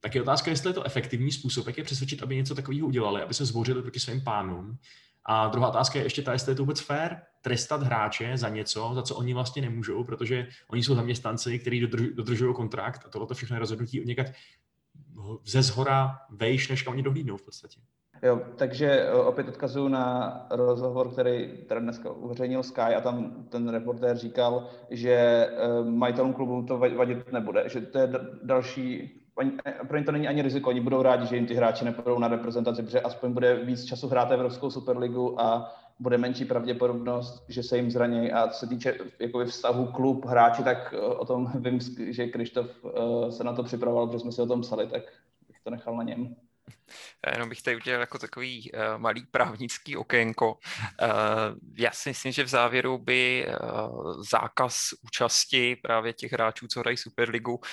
[0.00, 3.22] Tak je otázka, jestli je to efektivní způsob, jak je přesvědčit, aby něco takového udělali,
[3.22, 4.78] aby se zbořili proti svým pánům.
[5.24, 8.90] A druhá otázka je ještě ta, jestli je to vůbec fér trestat hráče za něco,
[8.94, 11.80] za co oni vlastně nemůžou, protože oni jsou zaměstnanci, kteří
[12.14, 14.26] dodržují kontrakt a tohle všechno rozhodnutí od někat
[15.44, 17.80] ze zhora vejš, než kam oni dohlídnou v podstatě.
[18.22, 23.68] Jo, takže e, opět odkazuju na rozhovor, který teda dneska uveřejnil Sky a tam ten
[23.68, 25.48] reportér říkal, že e,
[25.84, 29.10] majitelům klubu to vadit nebude, že to je další
[29.64, 32.18] e, pro ně to není ani riziko, oni budou rádi, že jim ty hráči nepůjdou
[32.18, 37.62] na reprezentaci, protože aspoň bude víc času hrát Evropskou superligu a bude menší pravděpodobnost, že
[37.62, 38.32] se jim zraní.
[38.32, 42.84] A co se týče jakoby, vztahu klub, hráči, tak o tom vím, že Krištof
[43.30, 45.02] se na to připravoval, protože jsme si o tom psali, tak
[45.48, 46.36] bych to nechal na něm.
[47.26, 50.54] Já jenom bych tady udělal jako takový uh, malý právnický okénko.
[50.54, 50.58] Uh,
[51.76, 56.96] já si myslím, že v závěru by uh, zákaz účasti právě těch hráčů, co hrají
[56.96, 57.64] Superligu uh,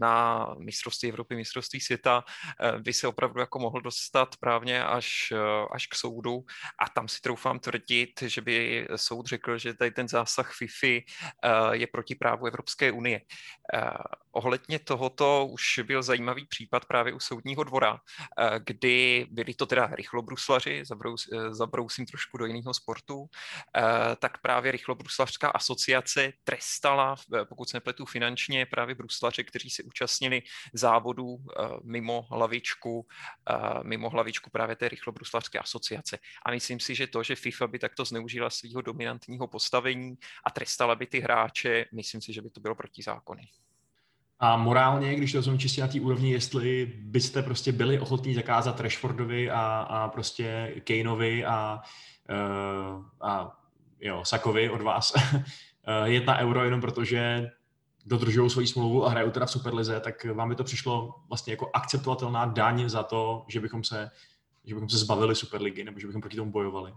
[0.00, 2.24] na mistrovství Evropy, mistrovství světa,
[2.74, 6.44] uh, by se opravdu jako mohl dostat právně až, uh, až k soudu
[6.82, 11.72] a tam si troufám tvrdit, že by soud řekl, že tady ten zásah FIFI uh,
[11.72, 13.20] je proti právu Evropské unie.
[13.74, 13.90] Uh,
[14.32, 18.00] ohledně tohoto už byl zajímavý případ právě u soudního dvora,
[18.58, 23.26] kdy byli to teda rychlobruslaři, zabrous, eh, zabrousím trošku do jiného sportu,
[23.76, 23.82] eh,
[24.16, 27.16] tak právě rychlobruslařská asociace trestala,
[27.48, 31.38] pokud se nepletu finančně, právě bruslaře, kteří se účastnili závodů
[31.84, 33.06] mimo hlavičku,
[33.82, 36.18] mimo hlavičku právě té rychlobruslařské asociace.
[36.46, 40.94] A myslím si, že to, že FIFA by takto zneužila svého dominantního postavení a trestala
[40.94, 43.42] by ty hráče, myslím si, že by to bylo protizákonné.
[44.40, 48.80] A morálně, když to rozumím čistě na té úrovni, jestli byste prostě byli ochotní zakázat
[48.80, 51.80] Rashfordovi a, a prostě Kaneovi a,
[52.30, 53.58] uh, a
[54.00, 55.12] jo, Sakovi od vás
[56.04, 57.50] jet na euro jenom protože
[58.06, 61.70] dodržují svoji smlouvu a hrajou teda v Superlize, tak vám by to přišlo vlastně jako
[61.74, 64.10] akceptovatelná daň za to, že bychom se,
[64.64, 66.92] že bychom se zbavili Superligy nebo že bychom proti tomu bojovali.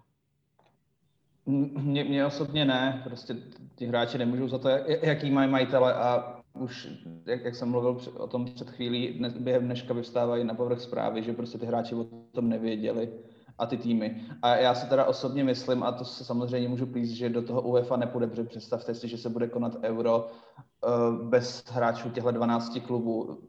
[1.46, 3.36] Mně osobně ne, prostě
[3.76, 4.70] ti hráči nemůžou za to,
[5.02, 6.88] jaký mají majitele a už,
[7.26, 11.24] jak, jak jsem mluvil o tom před chvílí, dnes, během dneška vyvstávají na povrch zprávy,
[11.24, 13.10] že prostě ty hráči o tom nevěděli
[13.58, 14.22] a ty týmy.
[14.42, 17.62] A já si teda osobně myslím, a to se samozřejmě můžu plíst, že do toho
[17.62, 22.80] UEFA nepůjde, protože představte si, že se bude konat euro uh, bez hráčů těchto 12
[22.88, 23.40] klubů.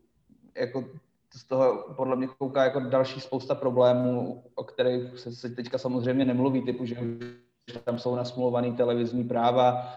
[0.57, 0.85] Jako
[1.35, 6.25] z toho podle mě kouká jako další spousta problémů, o kterých se, se teďka samozřejmě
[6.25, 6.97] nemluví, typu, že
[7.85, 9.89] tam jsou nasmluvaný televizní práva,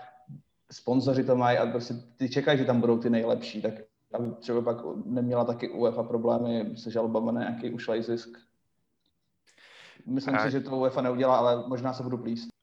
[0.71, 3.73] sponzoři to mají a prostě ty čekají, že tam budou ty nejlepší, tak
[4.13, 8.30] aby třeba pak neměla taky UEFA problémy se žalbama na nějaký ušlej zisk.
[10.06, 10.43] Myslím a...
[10.43, 12.56] si, že to UEFA neudělá, ale možná se budu plíst.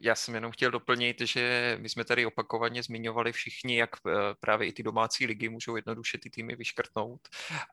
[0.00, 4.10] Já jsem jenom chtěl doplnit, že my jsme tady opakovaně zmiňovali všichni, jak eh,
[4.40, 7.20] právě i ty domácí ligy můžou jednoduše ty týmy vyškrtnout,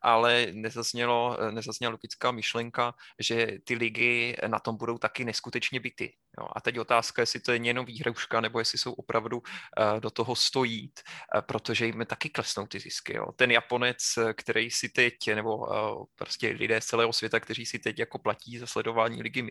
[0.02, 6.14] ale nezaznělo, eh, nezazněla logická myšlenka, že ty ligy na tom budou taky neskutečně byty.
[6.40, 10.10] Jo, a teď otázka, jestli to je jenom výhruška, nebo jestli jsou opravdu uh, do
[10.10, 11.00] toho stojít,
[11.36, 13.18] uh, protože jim taky klesnou ty zisky.
[13.18, 13.32] Jo.
[13.36, 13.98] Ten Japonec,
[14.34, 18.58] který si teď, nebo uh, prostě lidé z celého světa, kteří si teď jako platí
[18.58, 19.50] za sledování ligy uh,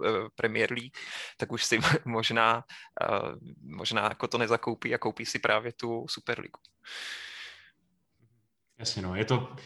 [0.00, 0.96] uh, Premier League,
[1.36, 2.64] tak už si možná,
[3.10, 6.60] uh, možná jako to nezakoupí a koupí si právě tu Superligu.
[8.78, 9.56] Jasně, no, je to,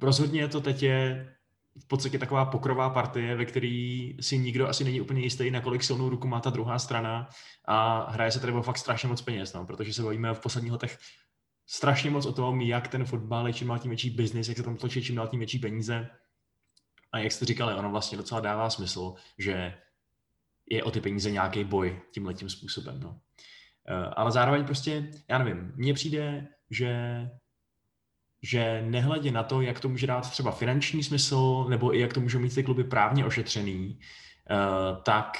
[0.00, 1.37] rozhodně je to teď je
[1.80, 5.82] v podstatě taková pokrová partie, ve který si nikdo asi není úplně jistý, na kolik
[5.82, 7.28] silnou ruku má ta druhá strana
[7.64, 10.72] a hraje se tady o fakt strašně moc peněz, no, protože se bavíme v posledních
[10.72, 10.98] letech
[11.66, 14.62] strašně moc o tom, jak ten fotbal je čím dál tím větší biznis, jak se
[14.62, 16.08] tam točí čím dál tím větší peníze.
[17.12, 19.74] A jak jste říkali, ono vlastně docela dává smysl, že
[20.70, 23.00] je o ty peníze nějaký boj tím letím způsobem.
[23.00, 23.20] No.
[23.88, 27.20] Eh, ale zároveň prostě, já nevím, mně přijde, že
[28.42, 32.20] že nehledě na to, jak to může dát třeba finanční smysl, nebo i jak to
[32.20, 33.98] můžou mít ty kluby právně ošetřený,
[34.50, 35.38] uh, tak,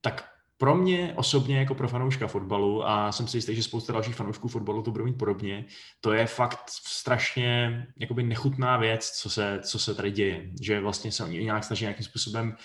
[0.00, 4.14] tak pro mě osobně jako pro fanouška fotbalu, a jsem si jistý, že spousta dalších
[4.14, 5.64] fanoušků fotbalu to budou mít podobně,
[6.00, 10.50] to je fakt strašně jakoby nechutná věc, co se, co se tady děje.
[10.60, 12.56] Že vlastně se oni nějak snaží nějakým způsobem,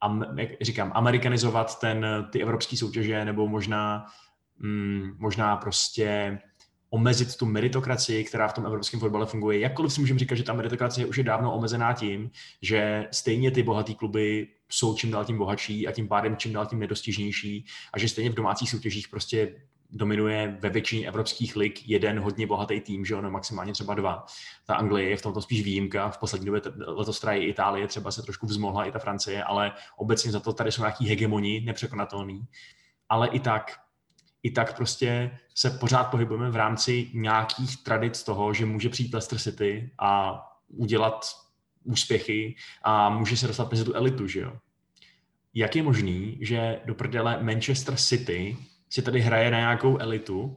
[0.00, 4.06] am, jak říkám, amerikanizovat ten, ty evropské soutěže, nebo možná,
[4.58, 6.38] mm, možná prostě
[6.90, 9.58] omezit tu meritokracii, která v tom evropském fotbale funguje.
[9.60, 12.30] Jakkoliv si můžeme říkat, že ta meritokracie už je dávno omezená tím,
[12.62, 16.66] že stejně ty bohatý kluby jsou čím dál tím bohatší a tím pádem čím dál
[16.66, 19.54] tím nedostižnější a že stejně v domácích soutěžích prostě
[19.92, 24.26] dominuje ve většině evropských lig jeden hodně bohatý tým, že ono maximálně třeba dva.
[24.66, 28.22] Ta Anglie je v tomto spíš výjimka, v poslední době letos i Itálie, třeba se
[28.22, 32.44] trošku vzmohla i ta Francie, ale obecně za to tady jsou nějaký hegemoni nepřekonatelný.
[33.08, 33.72] Ale i tak
[34.42, 39.38] i tak prostě se pořád pohybujeme v rámci nějakých tradic toho, že může přijít Leicester
[39.38, 41.26] City a udělat
[41.84, 44.52] úspěchy a může se dostat mezi tu elitu, že jo?
[45.54, 48.56] Jak je možný, že do prdele Manchester City
[48.88, 50.56] si tady hraje na nějakou elitu,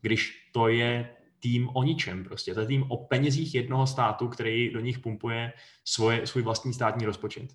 [0.00, 2.54] když to je tým o ničem prostě.
[2.54, 5.52] To je tým o penězích jednoho státu, který do nich pumpuje
[5.84, 7.54] svoje, svůj vlastní státní rozpočet.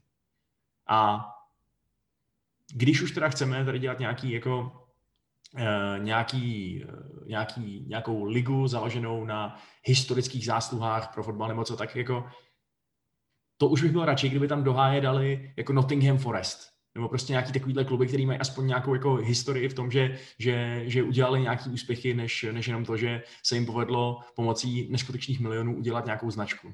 [0.87, 1.25] A
[2.73, 4.85] když už teda chceme tady dělat nějaký jako
[5.97, 12.29] nějaký, eh, nějaký, nějakou ligu založenou na historických zásluhách pro fotbal nebo co, tak jako
[13.57, 17.33] to už bych byl radši, kdyby tam do háje dali jako Nottingham Forest nebo prostě
[17.33, 21.41] nějaký takovýhle kluby, který mají aspoň nějakou jako historii v tom, že, že, že udělali
[21.41, 26.31] nějaký úspěchy, než, než jenom to, že se jim povedlo pomocí neskutečných milionů udělat nějakou
[26.31, 26.73] značku.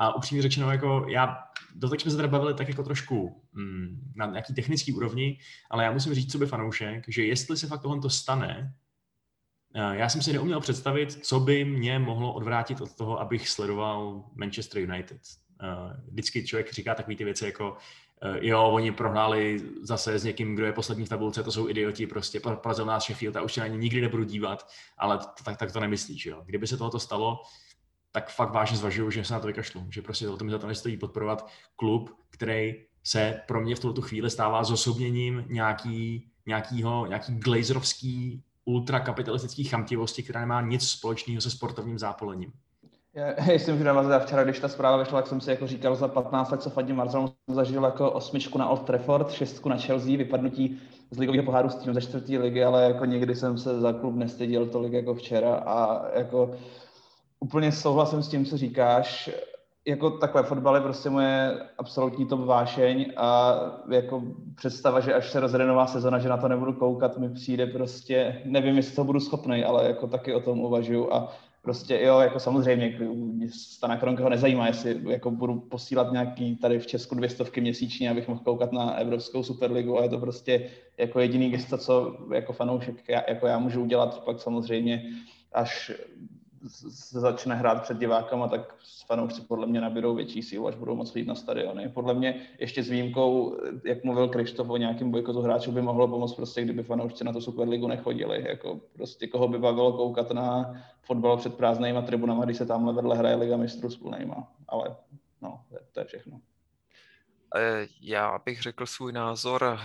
[0.00, 1.38] A upřímně řečeno, jako já,
[1.74, 5.38] do toho jsme se teda bavili tak jako trošku mm, na nějaký technický úrovni,
[5.70, 8.74] ale já musím říct, co by fanoušek, že jestli se fakt tohle stane,
[9.74, 14.24] eh, já jsem si neuměl představit, co by mě mohlo odvrátit od toho, abych sledoval
[14.34, 15.20] Manchester United.
[15.62, 17.76] Eh, vždycky člověk říká takové ty věci jako
[18.22, 22.06] Eh, jo, oni prohráli zase s někým, kdo je poslední v tabulce, to jsou idioti,
[22.06, 25.72] prostě porazil nás Sheffield a už se na ně nikdy nebudu dívat, ale tak, tak
[25.72, 26.42] to nemyslíš, jo.
[26.46, 27.42] Kdyby se tohoto stalo,
[28.12, 30.66] tak fakt vážně zvažuju, že se na to vykašlu, že prostě to mi za to
[30.66, 37.34] nestojí podporovat klub, který se pro mě v tuto chvíli stává zosobněním nějaký, nějakýho, nějaký
[37.34, 42.52] glazerovský ultrakapitalistický chamtivosti, která nemá nic společného se sportovním zápolením.
[43.14, 46.08] Já, jestli můžu navazat, včera, když ta zpráva vyšla, tak jsem si jako říkal, za
[46.08, 50.80] 15 let, co fandím jsem zažil jako osmičku na Old Trafford, šestku na Chelsea, vypadnutí
[51.10, 54.14] z ligového poháru s tím ze čtvrtý ligy, ale jako někdy jsem se za klub
[54.14, 56.50] nestyděl tolik jako včera a jako
[57.40, 59.30] úplně souhlasím s tím, co říkáš.
[59.86, 63.54] Jako takhle, fotbal je prostě moje absolutní top vášeň a
[63.90, 64.22] jako
[64.54, 68.42] představa, že až se rozjede nová sezona, že na to nebudu koukat, mi přijde prostě,
[68.44, 72.40] nevím, jestli to budu schopný, ale jako taky o tom uvažuju a prostě jo, jako
[72.40, 72.98] samozřejmě,
[73.52, 78.10] Stana Kronka ho nezajímá, jestli jako budu posílat nějaký tady v Česku dvě stovky měsíčně,
[78.10, 82.52] abych mohl koukat na Evropskou Superligu, ale je to prostě jako jediný gesto, co jako
[82.52, 85.02] fanoušek jako já můžu udělat, pak samozřejmě
[85.52, 85.92] až
[86.68, 88.74] se začne hrát před divákama, tak
[89.06, 91.88] fanoušci podle mě nabídou větší sílu, až budou moct jít na stadiony.
[91.88, 96.34] Podle mě ještě s výjimkou, jak mluvil Krištof o nějakým bojkotu hráčů, by mohlo pomoct
[96.34, 98.44] prostě, kdyby fanoušci na tu Superligu nechodili.
[98.48, 103.16] Jako prostě koho by bavilo koukat na fotbal před prázdnýma tribunama, když se tamhle vedle
[103.16, 104.48] hraje Liga mistrů s plnýma.
[104.68, 104.96] Ale
[105.42, 105.60] no,
[105.92, 106.40] to je všechno.
[107.56, 109.78] Eh, já bych řekl svůj názor.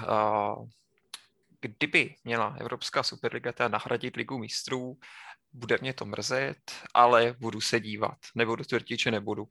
[1.61, 4.97] Kdyby měla Evropská superliga teda nahradit ligu mistrů,
[5.55, 8.17] bude mě to mrzet, ale budu se dívat.
[8.35, 9.47] Nebudu tvrdit, že nebudu.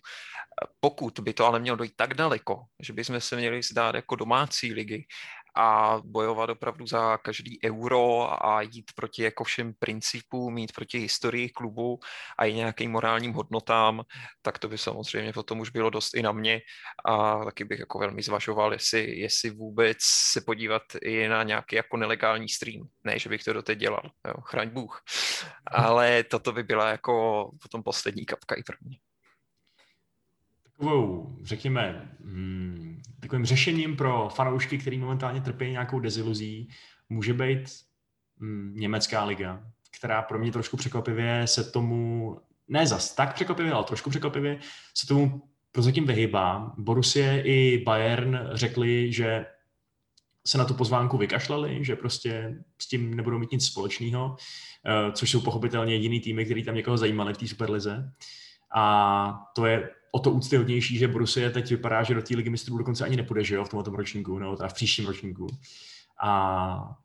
[0.81, 4.73] Pokud by to ale mělo dojít tak daleko, že bychom se měli zdát jako domácí
[4.73, 5.07] ligy
[5.55, 11.49] a bojovat opravdu za každý euro a jít proti jako všem principům, mít proti historii
[11.49, 12.01] klubu
[12.39, 14.03] a i nějakým morálním hodnotám,
[14.43, 16.61] tak to by samozřejmě potom už bylo dost i na mě
[17.05, 19.99] a taky bych jako velmi zvažoval, jestli, jestli vůbec
[20.33, 22.89] se podívat i na nějaký jako nelegální stream.
[23.05, 25.03] Ne, že bych to doteď dělal, jo, chraň Bůh.
[25.67, 28.99] Ale toto by byla jako potom poslední kapka i pro mě
[30.79, 36.69] takovou, řekněme, hmm, takovým řešením pro fanoušky, který momentálně trpí nějakou deziluzí,
[37.09, 37.71] může být
[38.41, 39.63] hmm, německá liga,
[39.97, 44.59] která pro mě trošku překvapivě se tomu, ne zas tak překvapivě, ale trošku překvapivě
[44.95, 46.75] se tomu prozatím vyhýbá.
[46.79, 49.47] Borussia i Bayern řekli, že
[50.47, 54.37] se na tu pozvánku vykašlali, že prostě s tím nebudou mít nic společného,
[54.87, 58.13] eh, což jsou pochopitelně jediný týmy, který tam někoho zajímali v té superlize.
[58.75, 62.79] A to je o to úctyhodnější, že Borussia teď vypadá, že do té ligy mistrů
[62.79, 65.47] dokonce ani nepůjde, že jo, v tomto ročníku, nebo teda v příštím ročníku.
[66.23, 66.97] A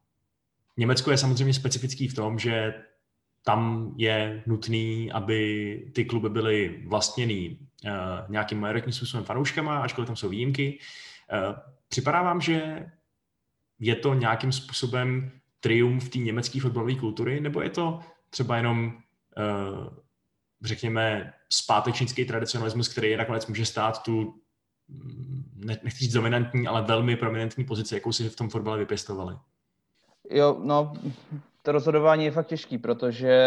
[0.78, 2.74] Německo je samozřejmě specifický v tom, že
[3.45, 7.91] tam je nutný, aby ty kluby byly vlastněný uh,
[8.30, 10.80] nějakým majoritním způsobem fanouškama, ačkoliv tam jsou výjimky.
[11.34, 11.56] Uh,
[11.88, 12.86] připadá vám, že
[13.80, 18.86] je to nějakým způsobem triumf té německé fotbalové kultury, nebo je to třeba jenom,
[19.38, 19.88] uh,
[20.62, 24.36] řekněme, zpátečnický tradicionalismus, který nakonec může stát tu,
[25.56, 29.36] ne, nechci říct dominantní, ale velmi prominentní pozici, jakou si v tom fotbale vypěstovali.
[30.30, 30.93] Jo, no,
[31.62, 33.39] to rozhodování je fakt těžký, protože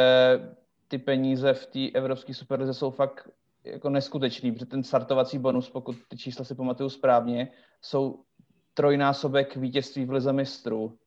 [0.88, 3.28] ty peníze v té evropské superlize jsou fakt
[3.64, 7.48] jako neskutečný, protože ten startovací bonus, pokud ty čísla si pamatuju správně,
[7.82, 8.22] jsou
[8.74, 10.98] trojnásobek vítězství v lize mistrů.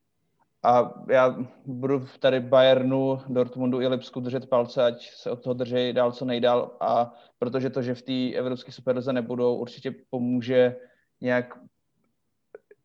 [0.65, 5.93] A já budu tady Bayernu, Dortmundu i Lipsku držet palce, ať se od toho drží
[5.93, 6.77] dál co nejdál.
[6.79, 10.75] A protože to, že v té evropské superlize nebudou, určitě pomůže
[11.21, 11.59] nějak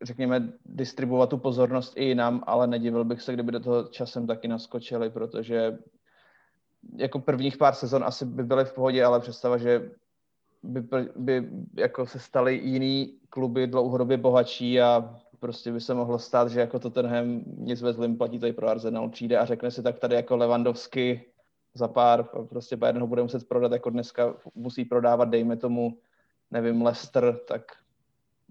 [0.03, 4.47] řekněme, distribuovat tu pozornost i jinam, ale nedivil bych se, kdyby do toho časem taky
[4.47, 5.77] naskočili, protože
[6.95, 9.91] jako prvních pár sezon asi by byly v pohodě, ale představa, že
[10.63, 10.81] by,
[11.15, 16.59] by jako se staly jiný kluby dlouhodobě bohatší a prostě by se mohlo stát, že
[16.59, 20.15] jako Tottenham nic ve zlým platí tady pro Arsenal přijde a řekne si tak tady
[20.15, 21.25] jako Levandovsky
[21.73, 25.97] za pár, prostě Bayern ho bude muset prodat, jako dneska musí prodávat, dejme tomu,
[26.51, 27.61] nevím, Leicester, tak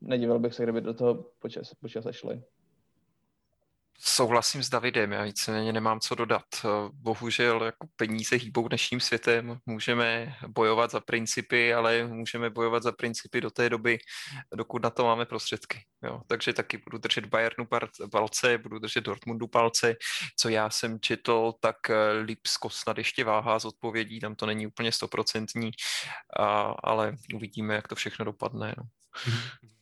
[0.01, 2.43] nedivil bych se, kdyby do toho počas, počas šli.
[4.03, 6.42] Souhlasím s Davidem, já víceméně nemám co dodat.
[6.92, 13.40] Bohužel jako peníze hýbou dnešním světem, můžeme bojovat za principy, ale můžeme bojovat za principy
[13.40, 13.98] do té doby,
[14.55, 15.84] dokud na to máme prostředky.
[16.03, 17.66] Jo, takže taky budu držet Bayernu
[18.12, 19.94] palce, budu držet Dortmundu palce.
[20.36, 24.66] Co já jsem četl, tak eh, Lipsko snad ještě váhá z odpovědí, tam to není
[24.66, 25.70] úplně stoprocentní,
[26.82, 28.74] ale uvidíme, jak to všechno dopadne.
[28.78, 28.84] No.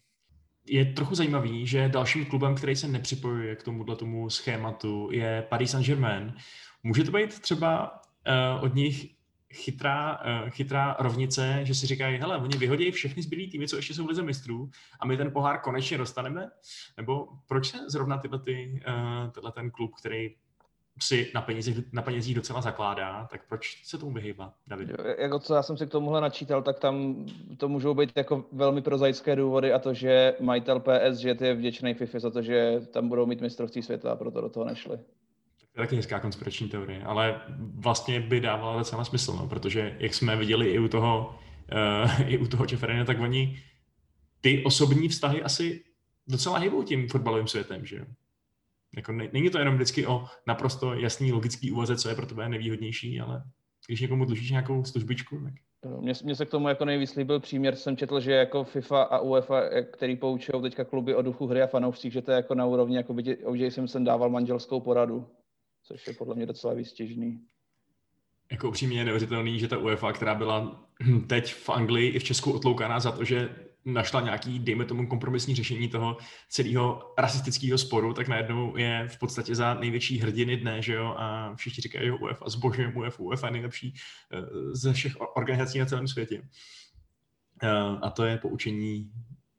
[0.68, 5.70] Je trochu zajímavý, že dalším klubem, který se nepřipojuje k tomuhle tomu schématu, je Paris
[5.70, 6.34] Saint-Germain.
[6.82, 9.06] Může to být třeba uh, od nich
[9.54, 13.94] chytrá, uh, chytrá rovnice, že si říkají, hele, oni vyhodí všechny zbylý týmy, co ještě
[13.94, 16.50] jsou v lize mistrů a my ten pohár konečně dostaneme?
[16.96, 20.34] Nebo proč se zrovna tyhle, ty, uh, tyhle ten klub, který
[21.00, 24.90] si na penězích, na penězích docela zakládá, tak proč se tomu vyhýbá, David?
[25.18, 27.26] Jako co já jsem si k tomuhle načítal, tak tam
[27.56, 32.18] to můžou být jako velmi prozaické důvody a to, že majitel PSG je vděčný FIFA
[32.18, 34.96] za to, že tam budou mít mistrovství světa a proto do toho nešli.
[35.74, 37.40] To je taky hezká konspirační teorie, ale
[37.74, 41.38] vlastně by dávala docela smysl, no, protože jak jsme viděli i u toho,
[41.72, 43.58] uh, i u toho Čeferina, tak oni
[44.40, 45.84] ty osobní vztahy asi
[46.28, 48.04] docela hýbou tím fotbalovým světem, že jo?
[48.96, 52.48] Jako ne, není to jenom vždycky o naprosto jasný logický úvaze, co je pro tebe
[52.48, 53.42] nejvýhodnější, ale
[53.86, 55.54] když někomu dlužíš nějakou službičku, tak...
[56.00, 59.18] Mně, mně se k tomu jako nejvíc líbil příměr, jsem četl, že jako FIFA a
[59.18, 59.62] UEFA,
[59.92, 62.96] který poučují teďka kluby o duchu hry a fanoušcích, že to je jako na úrovni,
[62.96, 65.26] jako by OJ Simpson dával manželskou poradu,
[65.82, 67.40] což je podle mě docela výstěžný.
[68.50, 70.84] Jako upřímně je neuvěřitelný, že ta UEFA, která byla
[71.26, 75.54] teď v Anglii i v Česku otloukaná za to, že našla nějaký, dejme tomu, kompromisní
[75.54, 76.16] řešení toho
[76.48, 81.54] celého rasistického sporu, tak najednou je v podstatě za největší hrdiny dne, že jo, a
[81.54, 83.94] všichni říkají, že UEFA zbožňujeme UEFA, UEFA je nejlepší
[84.32, 84.40] eh,
[84.72, 86.48] ze všech organizací na celém světě.
[87.62, 87.68] Eh,
[88.02, 89.12] a to je poučení,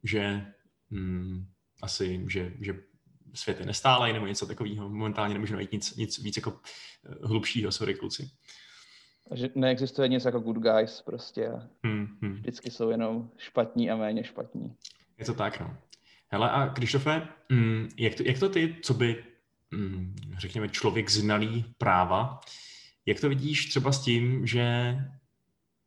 [0.04, 0.46] že
[0.92, 1.46] hmm,
[1.82, 2.74] asi, že, že
[3.34, 4.90] svět je nestálej nebo něco takového.
[4.90, 6.60] Momentálně nemůžeme najít nic, nic víc jako
[7.06, 8.30] eh, hlubšího, sorry kluci.
[9.30, 11.52] Takže neexistuje nic jako good guys prostě.
[11.84, 12.34] Hmm, hmm.
[12.34, 14.76] Vždycky jsou jenom špatní a méně špatní.
[15.18, 15.78] Je to tak, no.
[16.28, 19.24] Hele a Krištofe, mm, jak, to, jak to ty, co by,
[19.72, 22.40] mm, řekněme, člověk znalý práva,
[23.06, 24.96] jak to vidíš třeba s tím, že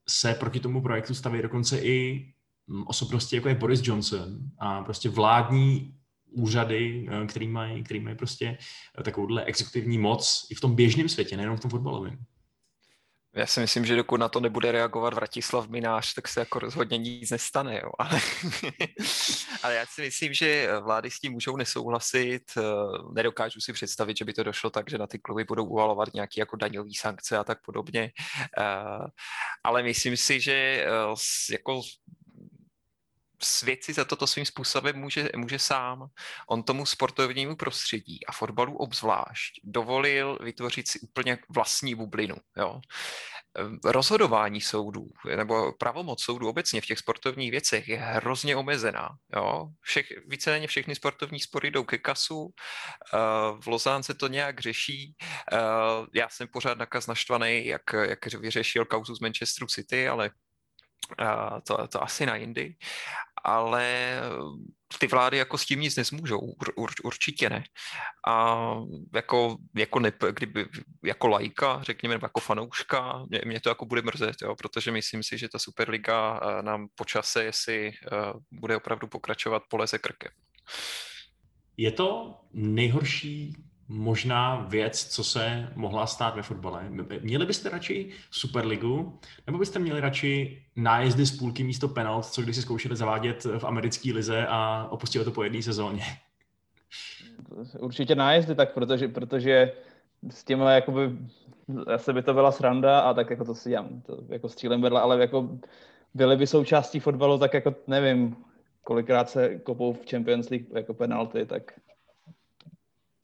[0.09, 2.27] se proti tomu projektu staví dokonce i
[2.67, 5.95] mm, osobnosti, jako je Boris Johnson a prostě vládní
[6.31, 8.59] úřady, eh, který mají, který mají prostě
[9.05, 12.19] takovouhle exekutivní moc i v tom běžném světě, nejenom v tom fotbalovém.
[13.35, 16.99] Já si myslím, že dokud na to nebude reagovat Vratislav Minář, tak se jako rozhodně
[16.99, 17.81] nic nestane.
[17.83, 17.91] Jo.
[17.99, 18.21] Ale,
[19.63, 22.43] ale já si myslím, že vlády s tím můžou nesouhlasit.
[22.57, 22.63] Eh,
[23.13, 26.41] nedokážu si představit, že by to došlo tak, že na ty kluby budou uvalovat nějaké
[26.41, 28.13] jako daňové sankce a tak podobně.
[28.59, 29.07] Eh,
[29.65, 31.15] ale myslím si, že eh,
[31.53, 31.83] jako
[33.45, 36.09] svět si za toto svým způsobem může, může sám.
[36.49, 42.37] On tomu sportovnímu prostředí a fotbalu obzvlášť dovolil vytvořit si úplně vlastní bublinu.
[42.57, 42.81] Jo.
[43.59, 49.09] Ehm, rozhodování soudů nebo pravomoc soudů obecně v těch sportovních věcech je hrozně omezená.
[49.37, 49.69] Jo.
[49.81, 52.55] Všech, víceméně všechny sportovní spory jdou ke kasu,
[53.13, 55.15] ehm, v Lozán se to nějak řeší.
[55.53, 60.31] Ehm, já jsem pořád nakaz naštvaný, jak, jak vyřešil kauzu z Manchesteru City, ale
[61.63, 62.77] to, to asi na jindy
[63.45, 64.17] ale
[64.99, 67.65] ty vlády jako s tím nic nezmůžou, ur, ur, určitě ne.
[68.29, 68.75] A
[69.15, 70.67] jako, jako, ne, kdyby,
[71.05, 75.39] jako lajka, řekněme, jako fanouška, mě, mě to jako bude mrzet, jo, protože myslím si,
[75.39, 80.33] že ta Superliga eh, nám po čase, jestli uh, bude opravdu pokračovat, poleze krkem.
[81.77, 83.57] Je to nejhorší
[83.93, 86.91] možná věc, co se mohla stát ve fotbale.
[87.21, 92.57] Měli byste radši Superligu, nebo byste měli radši nájezdy z půlky místo penalt, co když
[92.57, 96.03] si zkoušeli zavádět v americké lize a opustili to po jedné sezóně?
[97.79, 99.73] Určitě nájezdy, tak protože, protože
[100.31, 101.11] s těma jakoby,
[101.95, 105.01] asi by to byla sranda a tak jako to si dělám, to jako střílem vedle,
[105.01, 105.59] ale jako
[106.15, 108.37] byly by součástí fotbalu, tak jako nevím,
[108.85, 111.73] kolikrát se kopou v Champions League jako penalty, tak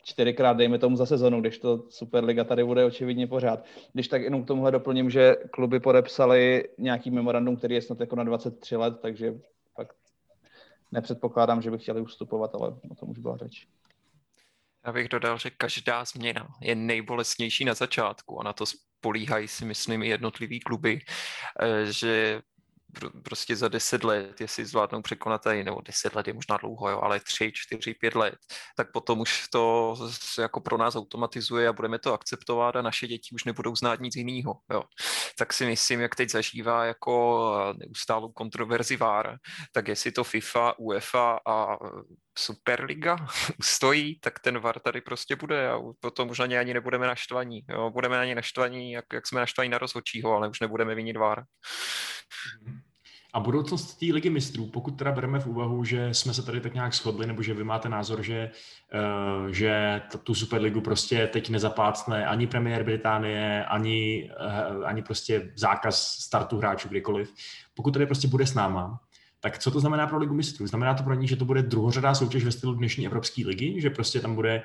[0.09, 3.65] čtyřikrát, dejme tomu za sezonu, když to Superliga tady bude očividně pořád.
[3.93, 8.17] Když tak jenom k tomuhle doplním, že kluby podepsali nějaký memorandum, který je snad jako
[8.17, 9.35] na 23 let, takže
[9.75, 9.97] fakt
[10.93, 13.67] nepředpokládám, že by chtěli ustupovat, ale o tom už byla řeč.
[14.87, 19.65] Já bych dodal, že každá změna je nejbolestnější na začátku a na to spolíhají si
[19.65, 21.01] myslím i jednotlivý kluby,
[21.61, 22.43] eh, že
[23.25, 27.01] prostě za deset let, jestli zvládnou překonat tady, nebo deset let je možná dlouho, jo,
[27.01, 28.35] ale tři, čtyři, pět let,
[28.77, 29.95] tak potom už to
[30.39, 34.17] jako pro nás automatizuje a budeme to akceptovat a naše děti už nebudou znát nic
[34.17, 34.61] jiného.
[34.73, 34.83] Jo.
[35.39, 39.39] Tak si myslím, jak teď zažívá jako neustálou kontroverzi VAR,
[39.73, 41.77] tak jestli to FIFA, UEFA a
[42.39, 43.17] Superliga
[43.63, 47.65] stojí, tak ten VAR tady prostě bude a potom už na ně ani nebudeme naštvaní.
[47.69, 47.91] Jo?
[47.91, 51.45] Budeme na ně naštvaní, jak, jak jsme naštvaní na rozhodčího, ale už nebudeme vinit VAR.
[52.63, 52.81] Mhm.
[53.35, 56.75] A budoucnost té ligy mistrů, pokud teda bereme v úvahu, že jsme se tady tak
[56.75, 58.51] nějak shodli, nebo že vy máte názor, že,
[58.95, 64.31] uh, že tu Superligu prostě teď nezapácne ani premiér Británie, ani,
[64.77, 67.35] uh, ani prostě zákaz startu hráčů kdykoliv,
[67.75, 69.01] pokud tady prostě bude s náma,
[69.41, 70.67] tak co to znamená pro ligu mistrů?
[70.67, 73.91] Znamená to pro ní, že to bude druhořadá soutěž ve stylu dnešní Evropské ligy, že
[73.91, 74.63] prostě tam bude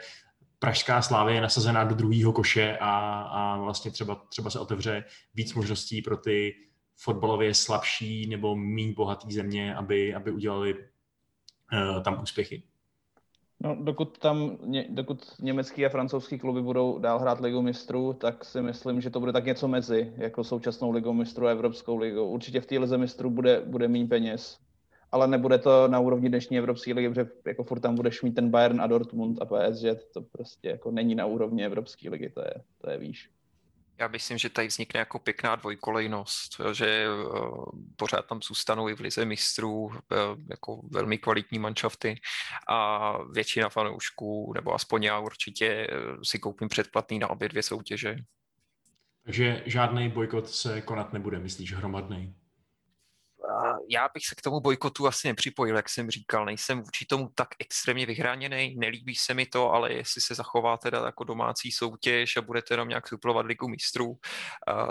[0.60, 5.04] pražská slávě nasazená do druhého koše a, a vlastně třeba, třeba se otevře
[5.34, 6.56] víc možností pro ty
[6.96, 12.64] fotbalově slabší nebo méně bohatý země, aby, aby udělali uh, tam úspěchy.
[13.64, 14.58] No, dokud tam,
[14.90, 19.20] dokud německý a francouzský kluby budou dál hrát ligu mistrů, tak si myslím, že to
[19.20, 22.30] bude tak něco mezi, jako současnou ligou mistrů a Evropskou ligou.
[22.30, 24.60] Určitě v té lize mistrů bude, bude méně peněz,
[25.12, 28.50] ale nebude to na úrovni dnešní Evropské ligy, protože jako furt tam budeš mít ten
[28.50, 32.54] Bayern a Dortmund a PSG, to prostě jako není na úrovni Evropské ligy, to je,
[32.78, 33.30] to je výš.
[33.98, 37.66] Já myslím, že tady vznikne jako pěkná dvojkolejnost, že uh,
[37.96, 39.96] pořád tam zůstanou i v lize mistrů uh,
[40.50, 42.22] jako velmi kvalitní manšafty
[42.68, 48.16] a většina fanoušků, nebo aspoň já určitě uh, si koupím předplatný na obě dvě soutěže.
[49.24, 52.36] Takže žádný bojkot se konat nebude, myslíš, hromadný?
[53.90, 57.48] Já bych se k tomu bojkotu asi nepřipojil, jak jsem říkal, nejsem vůči tomu tak
[57.60, 62.42] extrémně vyhraněný, nelíbí se mi to, ale jestli se zachová teda jako domácí soutěž a
[62.42, 64.18] budete jenom nějak suplovat ligu mistrů, uh,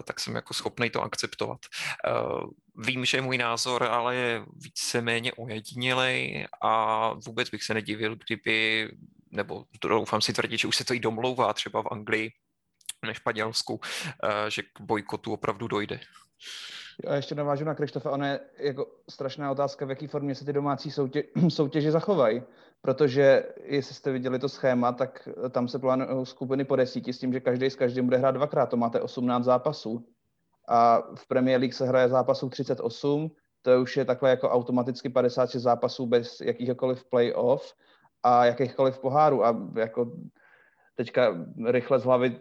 [0.05, 1.59] tak jsem jako schopný to akceptovat.
[2.09, 2.51] Uh,
[2.87, 8.89] vím, že můj názor ale je víceméně ojedinělej a vůbec bych se nedivil, kdyby,
[9.31, 12.33] nebo doufám si tvrdit, že už se to i domlouvá třeba v Anglii,
[13.07, 13.81] než Španělsku,
[14.49, 16.01] že k bojkotu opravdu dojde.
[17.05, 20.53] Já ještě navážu na Krištofa, ono je jako strašná otázka, v jaké formě se ty
[20.53, 22.43] domácí soutě, soutěže zachovají.
[22.81, 27.33] Protože jestli jste viděli to schéma, tak tam se plánují skupiny po desíti s tím,
[27.33, 28.67] že každý s každým bude hrát dvakrát.
[28.67, 30.07] To máte 18 zápasů.
[30.69, 33.31] A v Premier League se hraje zápasů 38,
[33.63, 37.75] to už je takhle jako automaticky 56 zápasů bez jakýchkoliv playoff
[38.23, 39.45] a jakýchkoliv pohárů.
[39.45, 40.13] A jako
[40.95, 42.41] teďka rychle z hlavy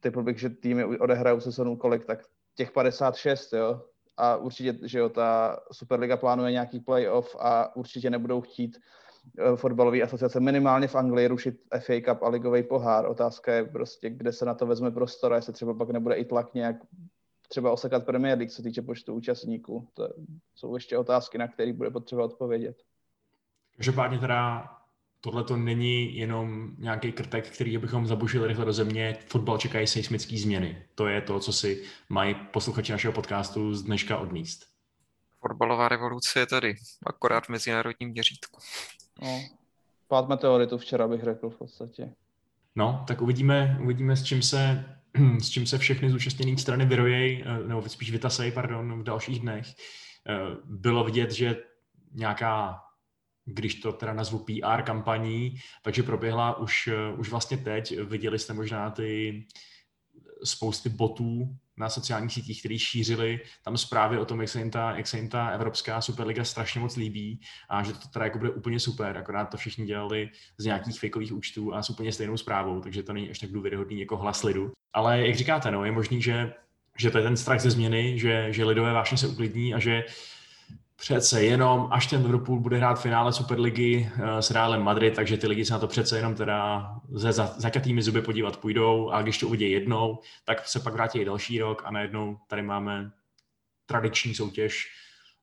[0.00, 2.18] typu bych, že týmy odehrajou sezonu kolik, tak
[2.58, 3.82] těch 56, jo.
[4.16, 8.78] A určitě, že jo, ta Superliga plánuje nějaký playoff a určitě nebudou chtít
[9.50, 13.06] uh, fotbalové asociace minimálně v Anglii rušit FA Cup a ligový pohár.
[13.06, 16.24] Otázka je prostě, kde se na to vezme prostor a jestli třeba pak nebude i
[16.24, 16.76] tlak nějak
[17.48, 19.88] třeba osekat Premier League, co týče počtu účastníků.
[19.94, 20.08] To
[20.54, 22.82] jsou ještě otázky, na které bude potřeba odpovědět.
[23.76, 24.68] Každopádně teda
[25.20, 29.16] tohle to není jenom nějaký krtek, který bychom zabušili rychle do země.
[29.26, 30.82] Fotbal čekají seismické změny.
[30.94, 34.66] To je to, co si mají posluchači našeho podcastu z dneška odníst.
[35.40, 38.60] Fotbalová revoluce je tady, akorát v mezinárodním měřítku.
[39.22, 39.40] No,
[40.08, 42.12] pád meteoritu včera bych řekl v podstatě.
[42.76, 44.84] No, tak uvidíme, uvidíme s čím se
[45.42, 49.66] s čím se všechny zúčastněné strany vyrojej, eh, nebo spíš vytasej, pardon, v dalších dnech.
[50.28, 51.56] Eh, bylo vidět, že
[52.12, 52.80] nějaká
[53.48, 58.00] když to teda nazvu PR kampaní, takže proběhla už, už vlastně teď.
[58.00, 59.44] Viděli jste možná ty
[60.44, 64.96] spousty botů na sociálních sítích, které šířili tam zprávy o tom, jak se, jim ta,
[64.96, 68.50] jak se jim ta Evropská Superliga strašně moc líbí a že to teda jako bude
[68.50, 72.80] úplně super, akorát to všichni dělali z nějakých fakeových účtů a s úplně stejnou zprávou,
[72.80, 74.72] takže to není až tak důvěryhodný jako hlas lidu.
[74.92, 76.54] Ale jak říkáte, no, je možný, že,
[76.98, 80.04] že to je ten strach ze změny, že, že lidové vášně se uklidní a že
[81.00, 85.46] Přece jenom, až ten Liverpool bude hrát finále Superligy uh, s Realem Madrid, takže ty
[85.46, 89.48] lidi se na to přece jenom teda ze zakatými zuby podívat půjdou a když to
[89.48, 93.10] uvidí jednou, tak se pak vrátí další rok a najednou tady máme
[93.86, 94.86] tradiční soutěž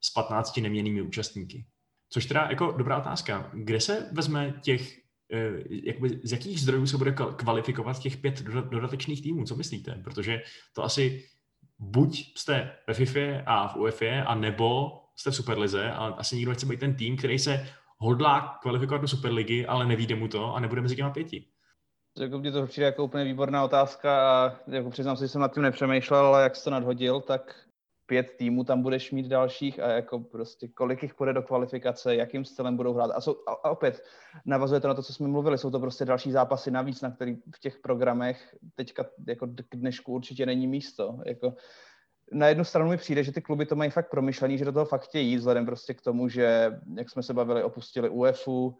[0.01, 1.66] s 15 neměnými účastníky.
[2.10, 3.49] Což teda jako dobrá otázka.
[3.53, 4.97] Kde se vezme těch,
[5.34, 9.45] uh, jakoby, z jakých zdrojů se bude kvalifikovat těch pět dodatečných týmů?
[9.45, 10.01] Co myslíte?
[10.03, 10.41] Protože
[10.74, 11.26] to asi
[11.80, 16.51] buď jste ve FIFA a v UEFA, a nebo jste v Superlize a asi nikdo
[16.51, 20.59] nechce být ten tým, který se hodlá kvalifikovat do Superligy, ale nevíde mu to a
[20.59, 21.47] nebude mezi těma pěti.
[22.20, 25.53] Jako mě to přijde jako úplně výborná otázka a jako přiznám se, že jsem nad
[25.53, 27.66] tím nepřemýšlel, ale jak jsi to nadhodil, tak
[28.05, 32.45] pět týmů tam budeš mít dalších a jako prostě kolik jich půjde do kvalifikace, jakým
[32.45, 33.11] stylem budou hrát.
[33.11, 34.03] A, jsou, a opět
[34.45, 37.36] navazuje to na to, co jsme mluvili, jsou to prostě další zápasy navíc, na který
[37.55, 41.20] v těch programech teďka jako k dnešku určitě není místo.
[41.26, 41.53] Jako,
[42.32, 44.86] na jednu stranu mi přijde, že ty kluby to mají fakt promyšlený, že do toho
[44.86, 48.78] fakt chtějí, vzhledem prostě k tomu, že, jak jsme se bavili, opustili UEFu,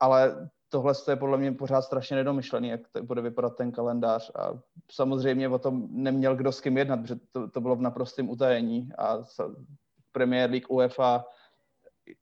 [0.00, 4.30] ale tohle je podle mě pořád strašně nedomyšlený, jak to bude vypadat ten kalendář.
[4.34, 4.60] A
[4.92, 8.88] samozřejmě o tom neměl kdo s kým jednat, protože to, to bylo v naprostém utajení
[8.98, 9.18] a
[10.12, 11.24] Premier League, UEFA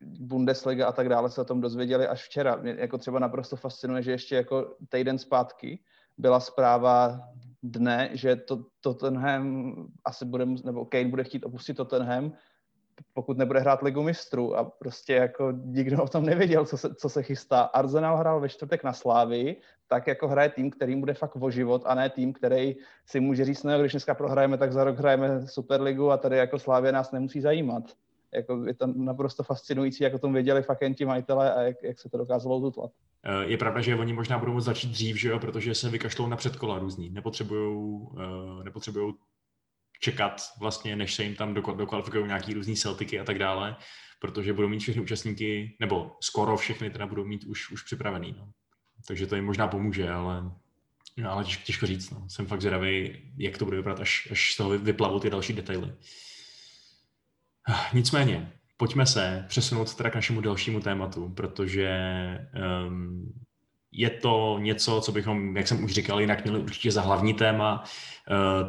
[0.00, 2.56] Bundesliga a tak dále se o tom dozvěděli až včera.
[2.56, 5.82] Mě jako třeba naprosto fascinuje, že ještě jako týden zpátky
[6.18, 7.20] byla zpráva
[7.64, 12.32] dne, že to, Tottenham asi bude, nebo Kane bude chtít opustit Tottenham,
[13.12, 17.08] pokud nebude hrát ligu mistrů a prostě jako nikdo o tom nevěděl, co se, co
[17.08, 17.60] se chystá.
[17.60, 21.82] Arsenal hrál ve čtvrtek na Slávii, tak jako hraje tým, kterým bude fakt o život
[21.86, 25.46] a ne tým, který si může říct, no když dneska prohrajeme, tak za rok hrajeme
[25.46, 27.84] Superligu a tady jako Slávě nás nemusí zajímat.
[28.34, 31.76] Jako je to naprosto fascinující, jak o tom věděli fakt jen ti majitele a jak,
[31.82, 32.90] jak se to dokázalo zutlat.
[33.24, 36.26] Eh, je pravda, že oni možná budou moct začít dřív, že jo, protože se vykašlou
[36.26, 37.10] na předkola různý.
[37.10, 39.14] Nepotřebují uh, nepotřebujou
[40.00, 43.76] čekat vlastně, než se jim tam dokvalifikují nějaký různý Celtiky a tak dále,
[44.20, 48.34] protože budou mít všechny účastníky, nebo skoro všechny teda budou mít už, už připravený.
[48.38, 48.48] No.
[49.06, 50.50] Takže to jim možná pomůže, ale,
[51.16, 52.10] no, ale těžko říct.
[52.10, 52.28] No.
[52.28, 55.92] Jsem fakt zvědavý, jak to bude vypadat, až, až z toho vyplavou ty další detaily.
[57.92, 61.98] Nicméně, pojďme se přesunout teda k našemu dalšímu tématu, protože
[62.86, 63.32] um,
[63.92, 67.84] je to něco, co bychom, jak jsem už říkal, jinak měli určitě za hlavní téma.
[68.30, 68.68] Uh,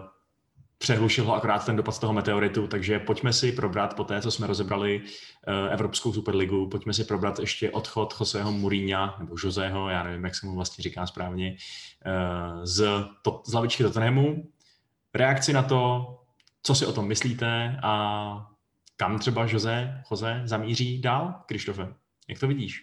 [0.77, 4.31] přehlušil ho akorát ten dopad z toho meteoritu, takže pojďme si probrat po té, co
[4.31, 10.03] jsme rozebrali uh, Evropskou superligu, pojďme si probrat ještě odchod Joseho Mourinha, nebo Joseho, já
[10.03, 11.55] nevím, jak se mu vlastně říká správně,
[12.05, 14.51] uh, z, to, z lavičky Tottenhamu.
[15.13, 16.07] Reakci na to,
[16.63, 18.54] co si o tom myslíte a
[18.95, 21.93] kam třeba Jose, Jose zamíří dál, Krištofe?
[22.29, 22.81] Jak to vidíš?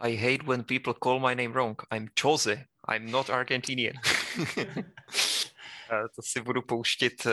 [0.00, 1.82] I hate when people call my name wrong.
[1.94, 2.64] I'm Jose.
[2.94, 3.94] I'm not Argentinian.
[5.92, 7.30] Eh, to si budu pouštět eh,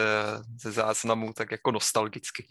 [0.56, 2.48] ze záznamu tak jako nostalgicky.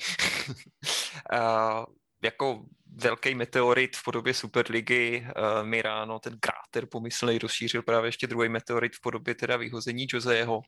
[2.22, 2.64] jako
[2.94, 5.26] velký meteorit v podobě Superligy
[5.62, 10.60] mi ráno ten kráter pomyslný rozšířil právě ještě druhý meteorit v podobě teda vyhození Joseho.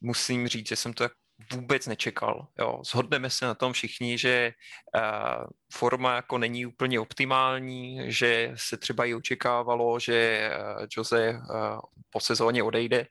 [0.00, 1.04] Musím říct, že jsem to
[1.52, 2.48] vůbec nečekal.
[2.58, 2.82] Jo.
[2.84, 4.52] Zhodneme se na tom všichni, že
[4.94, 10.50] uh, forma jako není úplně optimální, že se třeba i očekávalo, že
[10.80, 13.06] uh, Jose uh, po sezóně odejde,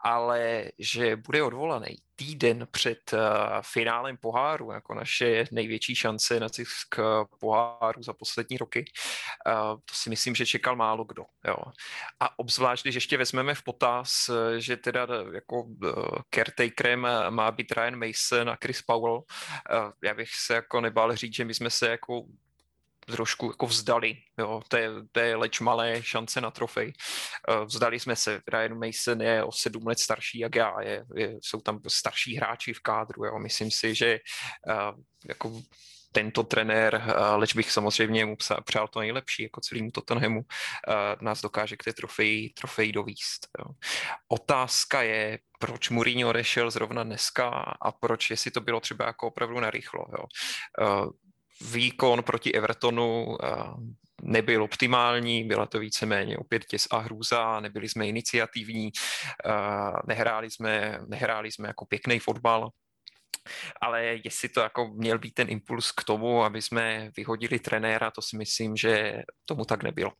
[0.00, 3.18] ale že bude odvolaný týden před uh,
[3.62, 6.96] finálem poháru, jako naše největší šance na zisk
[7.40, 8.84] poháru za poslední roky,
[9.84, 11.24] to si myslím, že čekal málo kdo.
[11.44, 11.56] Jo.
[12.20, 15.66] A obzvlášť, když ještě vezmeme v potaz, že teda jako
[16.34, 19.22] caretakerem má být Ryan Mason a Chris Powell,
[20.04, 22.24] já bych se jako nebál říct, že my jsme se jako
[23.06, 24.62] trošku jako vzdali, jo,
[25.12, 26.92] to je leč malé šance na trofej.
[27.48, 31.34] Eh, vzdali jsme se, Ryan Mason je o sedm let starší jak já, je, je,
[31.40, 33.38] jsou tam starší hráči v kádru, jo.
[33.38, 34.18] myslím si, že
[34.68, 35.62] uh, jako
[36.12, 40.42] tento trenér, uh, leč bych samozřejmě mu přál to nejlepší, jako celému Tottenhamu,
[41.20, 43.48] nás dokáže k té trofeji, trofeji dovíst.
[43.58, 43.64] Jo.
[44.28, 47.48] Otázka je, proč Mourinho odešel zrovna dneska
[47.80, 50.06] a proč, jestli to bylo třeba jako opravdu narychlo.
[50.18, 50.24] Jo.
[51.60, 53.48] Výkon proti Evertonu eh,
[54.22, 58.90] nebyl optimální, byla to víceméně opět těs a hrůza, nebyli jsme iniciativní,
[59.46, 59.50] eh,
[60.06, 62.70] nehráli jsme, nehráli jsme jako pěkný fotbal,
[63.80, 68.22] ale jestli to jako měl být ten impuls k tomu, aby jsme vyhodili trenéra, to
[68.22, 70.12] si myslím, že tomu tak nebylo.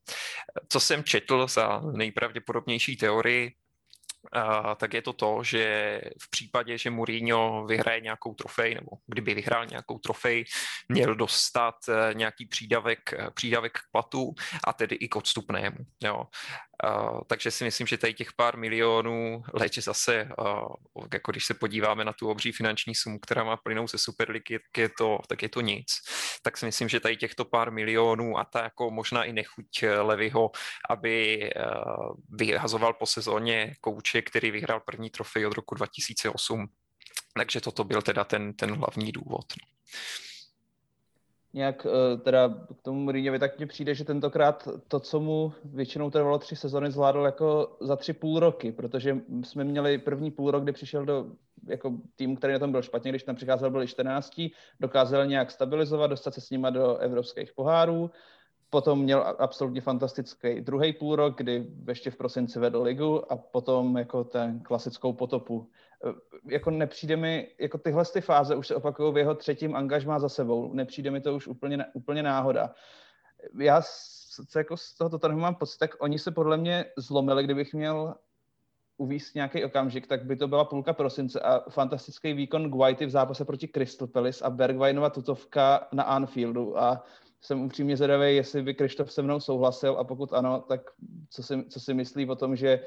[0.69, 3.53] Co jsem četl za nejpravděpodobnější teorii,
[4.77, 9.67] Tak je to to, že v případě, že Mourinho vyhraje nějakou trofej, nebo kdyby vyhrál
[9.67, 10.45] nějakou trofej,
[10.89, 15.77] měl dostat uh, nějaký přídavek, uh, přídavek k platu a tedy i k odstupnému.
[16.05, 16.25] Jo.
[17.27, 22.05] Takže si myslím, že tady těch pár milionů, leč zase, uh, jako když se podíváme
[22.05, 25.49] na tu obří finanční sumu, která má plynout ze Superligy, tak je to, tak je
[25.49, 25.87] to nic.
[26.43, 30.51] Tak si myslím, že tady těchto pár milionů a ta jako možná i nechuť Levyho,
[30.91, 31.51] aby
[32.29, 36.67] vyhazoval po sezóně kouče, který vyhrál první trofej od roku 2008.
[37.35, 39.45] Takže toto byl teda ten, ten hlavní důvod.
[39.63, 39.75] No
[41.55, 42.49] nějak eh, teda
[42.79, 46.91] k tomu Mourinhovi, tak mně přijde, že tentokrát to, co mu většinou trvalo tři sezony,
[46.91, 51.27] zvládl jako za tři půl roky, protože jsme měli první půl rok, kdy přišel do
[51.69, 54.41] jako tým, který na tom byl špatně, když tam přicházel, byli 14,
[54.81, 58.11] dokázal nějak stabilizovat, dostat se s nima do evropských pohárů,
[58.75, 63.99] potom měl absolutně fantastický druhý půl rok, kdy ještě v prosinci vedl ligu a potom
[63.99, 65.71] jako ten klasickou potopu
[66.45, 70.29] jako nepřijde mi, jako tyhle ty fáze už se opakují v jeho třetím angažmá za
[70.29, 72.75] sebou, nepřijde mi to už úplně, úplně náhoda.
[73.59, 73.83] Já
[74.51, 78.15] co jako z toho Tottenhamu mám pocit, tak oni se podle mě zlomili, kdybych měl
[78.97, 83.45] uvíct nějaký okamžik, tak by to byla půlka prosince a fantastický výkon Guaity v zápase
[83.45, 87.05] proti Crystal Palace a Bergwijnova tutovka na Anfieldu a
[87.45, 90.81] jsem upřímně zvědavý, jestli by Krištof se mnou souhlasil a pokud ano, tak
[91.31, 92.81] co si, co si myslí o tom, že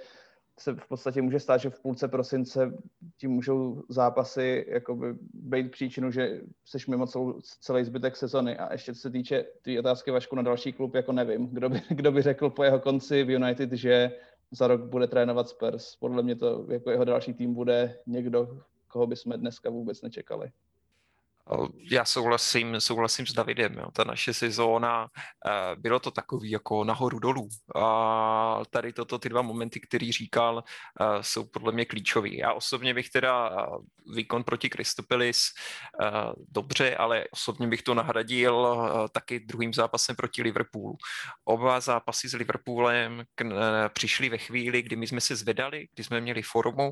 [0.60, 2.74] se v podstatě může stát, že v půlce prosince
[3.18, 8.58] tím můžou zápasy jakoby být příčinu, že jsi mimo celou, celý zbytek sezony.
[8.58, 12.12] A ještě se týče té otázky Vašku na další klub, jako nevím, kdo by, kdo
[12.12, 14.12] by řekl po jeho konci v United, že
[14.52, 15.96] za rok bude trénovat Spurs.
[15.96, 20.52] Podle mě to jako jeho další tým bude někdo, koho bychom dneska vůbec nečekali.
[21.92, 23.74] Já souhlasím, souhlasím s Davidem.
[23.74, 23.92] Jo.
[23.92, 25.08] Ta naše sezóna,
[25.48, 27.50] eh, bylo to takový jako nahoru dolů.
[27.76, 30.64] A tady toto, ty dva momenty, který říkal,
[31.02, 32.38] eh, jsou podle mě klíčový.
[32.38, 33.66] Já osobně bych teda eh,
[34.16, 35.42] výkon proti Kristopelis
[36.52, 38.78] dobře, ale osobně bych to nahradil
[39.12, 40.98] taky druhým zápasem proti Liverpoolu.
[41.46, 43.24] Oba zápasy s Liverpoolem
[43.94, 46.92] přišly ve chvíli, kdy my jsme se zvedali, kdy jsme měli formu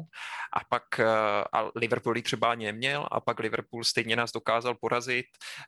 [0.53, 0.99] a pak
[1.53, 5.25] a Liverpool třeba neměl a pak Liverpool stejně nás dokázal dokázal porazit.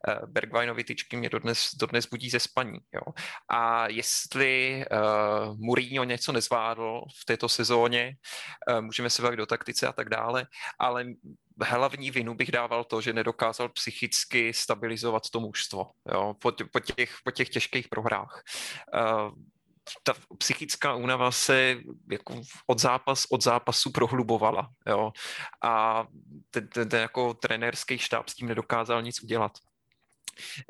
[0.07, 2.79] Eh, Bergwijnovi tyčky mě dodnes, dodnes budí ze spaní.
[2.93, 3.13] Jo.
[3.49, 8.15] A jestli uh, Mourinho něco nezvládl v této sezóně,
[8.69, 10.45] uh, můžeme se bavit o taktice a tak dále,
[10.79, 11.05] ale
[11.61, 17.15] hlavní vinu bych dával to, že nedokázal psychicky stabilizovat to mužstvo jo, po, po, těch,
[17.23, 18.43] po těch těžkých prohrách.
[18.93, 19.31] Uh,
[20.03, 21.75] ta psychická únava se
[22.11, 24.69] jako od, zápas, od zápasu prohlubovala.
[24.87, 25.11] Jo?
[25.63, 26.05] A
[26.51, 29.51] ten, ten, ten jako trenérský štáb s tím nedokázal nic udělat.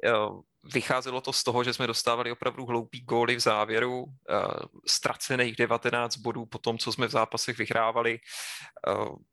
[0.04, 0.42] Jo,
[0.74, 4.06] vycházelo to z toho, že jsme dostávali opravdu hloupý góly v závěru,
[4.88, 8.20] ztracených 19 bodů po tom, co jsme v zápasech vyhrávali.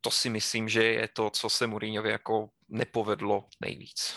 [0.01, 4.15] To si myslím, že je to, co se Mourinhovi jako nepovedlo nejvíc.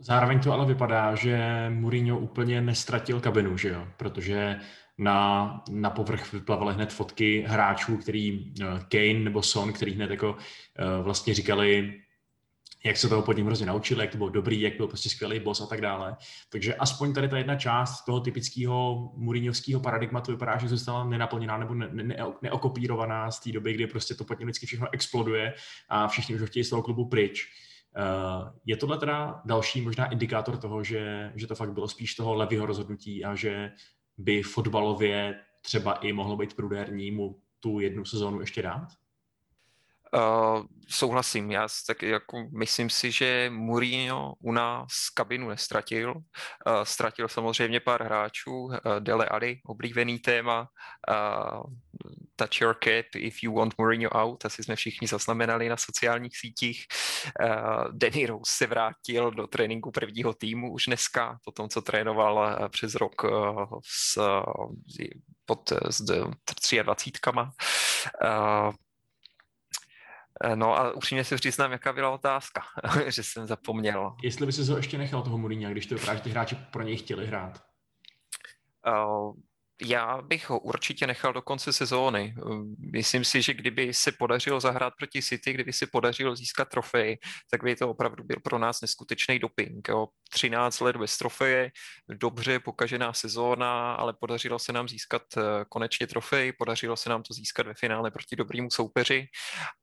[0.00, 3.88] Zároveň to ale vypadá, že Mourinho úplně nestratil kabinu, že jo?
[3.96, 4.56] Protože
[4.98, 10.30] na, na povrch vyplavaly hned fotky hráčů, který uh, Kane nebo Son, který hned jako
[10.30, 12.00] uh, vlastně říkali,
[12.84, 15.40] jak se toho pod ním hrozně naučili, jak to bylo dobrý, jak byl prostě skvělý
[15.40, 16.16] boss a tak dále.
[16.50, 21.74] Takže aspoň tady ta jedna část toho typického Mourinhovského paradigmatu vypadá, že zůstala nenaplněná nebo
[21.74, 25.54] ne, ne, neokopírovaná z té doby, kdy prostě to pod ním vždycky všechno exploduje
[25.88, 27.48] a všichni už ho chtějí z toho klubu pryč.
[27.96, 32.34] Eh, je tohle teda další možná indikátor toho, že, že to fakt bylo spíš toho
[32.34, 33.72] levého rozhodnutí a že
[34.18, 38.88] by fotbalově třeba i mohlo být prudérní mu tu jednu sezónu ještě dát?
[40.16, 46.14] Uh, souhlasím, já tak jako myslím si, že Mourinho u nás kabinu nestratil.
[46.14, 50.68] Uh, ztratil samozřejmě pár hráčů, uh, Dele Ali, oblíbený téma,
[51.10, 51.62] uh,
[52.36, 56.86] touch your cap if you want Mourinho out, asi jsme všichni zaznamenali na sociálních sítích.
[57.44, 62.68] Uh, Danny Rose se vrátil do tréninku prvního týmu už dneska, po tom, co trénoval
[62.68, 64.18] přes rok uh, s,
[65.46, 66.82] pod s 23.
[67.36, 67.48] Uh,
[68.22, 68.72] Eh,
[70.54, 72.62] no a upřímně si přiznám, jaká byla otázka,
[73.06, 74.16] že jsem zapomněl.
[74.22, 76.96] Jestli by si ho ještě nechal toho Mourinho, když to že ty hráči pro něj
[76.96, 77.62] chtěli hrát.
[78.86, 79.34] Uh,
[79.82, 82.34] já bych ho určitě nechal do konce sezóny.
[82.92, 87.18] Myslím si, že kdyby se podařilo zahrát proti City, kdyby se podařilo získat trofej,
[87.50, 89.88] tak by to opravdu byl pro nás neskutečný doping.
[89.88, 90.06] Jo.
[90.30, 91.70] 13 let bez trofeje,
[92.08, 97.34] dobře pokažená sezóna, ale podařilo se nám získat eh, konečně trofej, podařilo se nám to
[97.34, 99.26] získat ve finále proti dobrému soupeři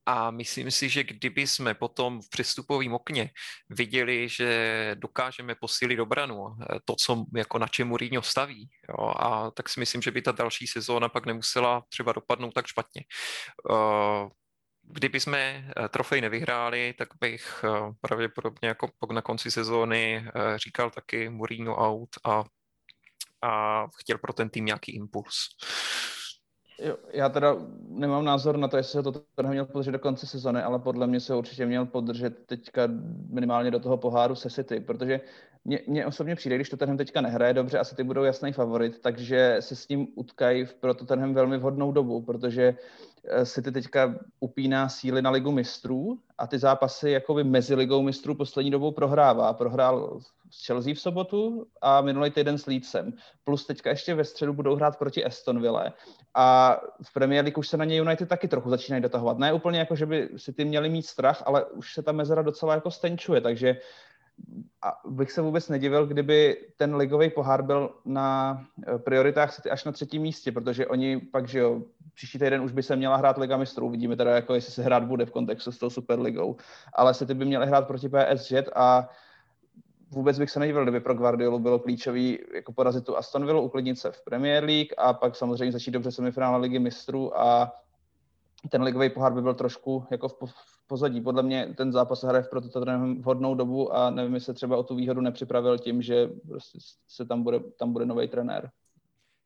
[0.06, 3.30] a myslím si, že kdyby jsme potom v přestupovém okně
[3.70, 9.52] viděli, že dokážeme posílit obranu, eh, to, co jako na čem Mourinho staví, jo, a
[9.52, 13.04] tak si že by ta další sezóna pak nemusela třeba dopadnout tak špatně.
[13.70, 14.30] Uh,
[14.90, 17.70] kdyby jsme eh, trofej nevyhráli, tak bych eh,
[18.02, 22.44] pravděpodobně jako na konci sezóny říkal taky Mourinho out a,
[23.44, 25.36] a chtěl pro ten tým nějaký impuls.
[26.82, 27.56] Jo, já teda
[27.90, 31.08] nemám názor na to, jestli se to Tottenham měl podržet do konce sezony, ale podle
[31.08, 32.82] mě se určitě měl podržet teďka
[33.30, 35.22] minimálně do toho poháru se City, protože
[35.66, 39.58] mně, mně osobně přijde, když Tottenham teďka nehraje dobře, asi ty budou jasný favorit, takže
[39.60, 42.76] se s tím utkají pro Tottenham velmi vhodnou dobu, protože
[43.26, 48.36] eh, City teďka upíná síly na ligu mistrů a ty zápasy jakoby mezi ligou mistrů
[48.36, 49.54] poslední dobou prohrává.
[49.54, 50.20] Prohrál
[50.50, 53.14] s Chelsea v sobotu a minulý týden s Leedsem.
[53.44, 55.94] Plus teďka ještě ve středu budou hrát proti Astonville.
[56.34, 59.38] A v Premier League už se na ně United taky trochu začínají dotahovat.
[59.38, 62.42] Ne úplně jako, že by si ty měli mít strach, ale už se ta mezera
[62.42, 63.78] docela jako stenčuje, takže
[64.82, 69.84] a bych se vůbec nedivil, kdyby ten ligový pohár byl na eh, prioritách City až
[69.84, 71.82] na třetím místě, protože oni pak, že jo,
[72.14, 75.04] příští týden už by se měla hrát Liga mistrů, vidíme teda, jako jestli se hrát
[75.04, 76.56] bude v kontextu s tou Superligou,
[76.94, 79.10] ale City by měly hrát proti PSG a
[80.12, 84.00] vůbec bych se nedivil, kdyby pro Guardiolu bylo klíčový jako porazit tu Aston Villa, uklidnit
[84.00, 87.72] se v Premier League a pak samozřejmě začít dobře semifinále Ligy mistrů a
[88.70, 90.36] ten ligový pohár by byl trošku jako v
[90.88, 91.22] pozadí.
[91.22, 92.86] Podle mě ten zápas hraje v proto
[93.20, 97.44] vhodnou dobu a nevím, jestli třeba o tu výhodu nepřipravil tím, že prostě se tam
[97.44, 98.70] bude, tam bude nový trenér.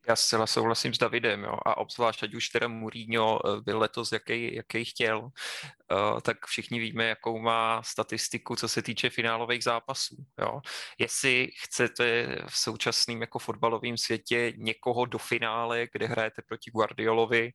[0.08, 1.58] Já zcela souhlasím s Davidem, jo.
[1.66, 6.80] a obzvlášť, ať už teda Mourinho eh, byl letos, jaký, jaký chtěl, uh, tak všichni
[6.80, 10.16] víme, jakou má statistiku, co se týče finálových zápasů.
[10.40, 10.62] Jo.
[11.00, 17.52] Jestli chcete v současném jako fotbalovém světě někoho do finále, kde hrajete proti Guardiolovi,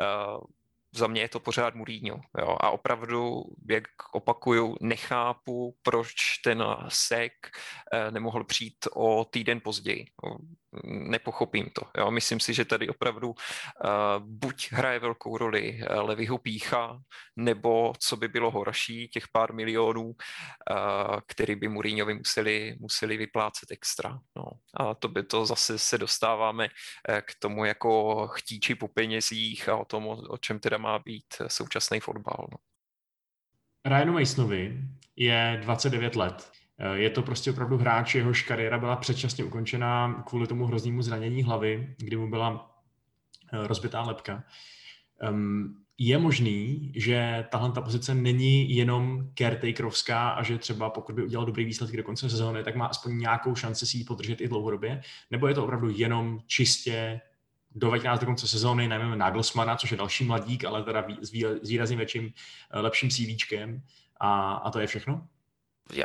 [0.00, 0.44] uh,
[0.92, 2.20] za mě je to pořád Mourinho.
[2.38, 2.56] Jo?
[2.60, 7.32] A opravdu, jak opakuju, nechápu, proč ten sek
[7.92, 10.06] eh, nemohl přijít o týden později.
[10.84, 11.82] Nepochopím to.
[11.98, 12.10] Jo?
[12.10, 13.34] Myslím si, že tady opravdu uh,
[14.18, 17.00] buď hraje velkou roli uh, Levyho pícha,
[17.36, 20.14] nebo co by bylo horší, těch pár milionů, uh,
[21.26, 24.18] který by Mourinhovi museli, museli vyplácet extra.
[24.36, 24.44] No.
[24.74, 26.68] A to by to zase se dostáváme
[27.20, 31.24] k tomu jako chtíči po penězích a o tom, o, o čem teda má být
[31.46, 32.46] současný fotbal.
[32.52, 32.58] No.
[33.86, 34.80] Ryanu Masonovi
[35.16, 36.59] je 29 let.
[36.94, 41.94] Je to prostě opravdu hráč, jehož kariéra byla předčasně ukončena kvůli tomu hroznému zranění hlavy,
[41.98, 42.76] kdy mu byla
[43.52, 44.44] eh, rozbitá lepka.
[46.02, 51.46] Je možný, že tahle ta pozice není jenom caretakerovská a že třeba pokud by udělal
[51.46, 55.02] dobrý výsledky do konce sezóny, tak má aspoň nějakou šanci si ji podržet i dlouhodobě?
[55.30, 57.20] Nebo je to opravdu jenom čistě
[57.74, 61.96] doveď nás do konce sezóny, najmeme Nagelsmana, což je další mladík, ale teda s výrazně
[61.96, 62.32] větším,
[62.70, 63.82] eh, lepším CVčkem
[64.20, 65.26] a, a to je všechno?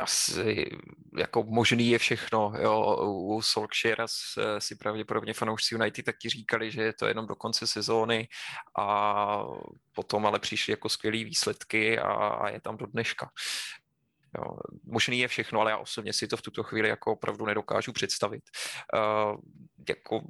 [0.00, 0.70] Asi,
[1.18, 4.06] jako možný je všechno, jo, u Solskjaera
[4.58, 8.28] si pravděpodobně fanoušci United taky říkali, že je to jenom do konce sezóny
[8.78, 9.44] a
[9.92, 13.30] potom ale přišly jako skvělé výsledky a, a je tam do dneška.
[14.38, 17.92] Jo, možný je všechno, ale já osobně si to v tuto chvíli jako opravdu nedokážu
[17.92, 18.42] představit.
[18.94, 19.40] Uh,
[19.88, 20.20] jako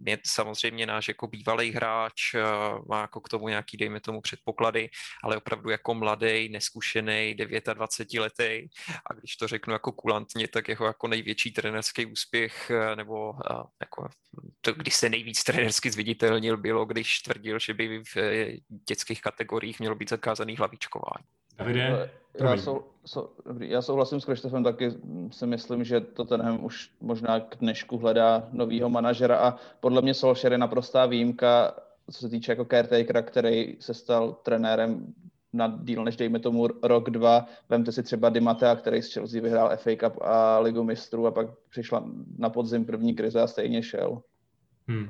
[0.00, 2.42] mě samozřejmě náš jako bývalý hráč eh,
[2.88, 4.90] má jako k tomu nějaký, dejme tomu, předpoklady,
[5.24, 7.34] ale opravdu jako mladý, neskušený,
[7.74, 8.68] 29 letý
[9.10, 13.54] a když to řeknu jako kulantně, tak jeho jako největší trenerský úspěch, eh, nebo eh,
[13.80, 14.08] jako
[14.60, 18.16] to, když se nejvíc trenersky zviditelnil, bylo, když tvrdil, že by v
[18.88, 21.37] dětských kategoriích mělo být zakázaný hlavičkování.
[21.58, 24.90] Davide, já, sou, sou, dobrý, já souhlasím s Krištofem, taky
[25.30, 30.14] si myslím, že to tenhle už možná k dnešku hledá novýho manažera a podle mě
[30.14, 31.74] Solskjaer je naprostá výjimka,
[32.10, 35.14] co se týče jako caretakera, který se stal trenérem
[35.52, 37.46] na díl než dejme tomu rok, dva.
[37.68, 41.46] Vemte si třeba Dimatea, který z Chelsea vyhrál FA Cup a Ligu mistrů a pak
[41.70, 42.04] přišla
[42.38, 44.22] na podzim první krize a stejně šel.
[44.88, 45.08] Hmm.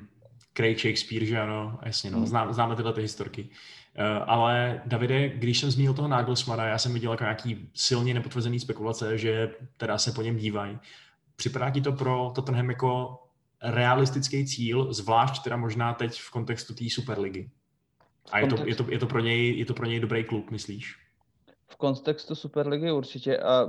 [0.55, 2.27] Craig Shakespeare, že ano, jasně, no.
[2.27, 3.49] Zná, známe tyhle ty historky.
[3.99, 8.61] Uh, ale Davide, když jsem zmínil toho Nagelsmana, já jsem viděl jako nějaký silně nepotvrzený
[8.61, 10.79] spekulace, že teda se po něm dívají.
[11.37, 13.23] Připadá ti to pro Tottenham jako
[13.63, 17.51] realistický cíl, zvlášť teda možná teď v kontextu té Superligy?
[18.33, 20.51] A je to, je, to, je, to pro něj, je to pro něj dobrý klub,
[20.51, 20.97] myslíš?
[21.67, 23.39] V kontextu Superligy určitě.
[23.39, 23.67] A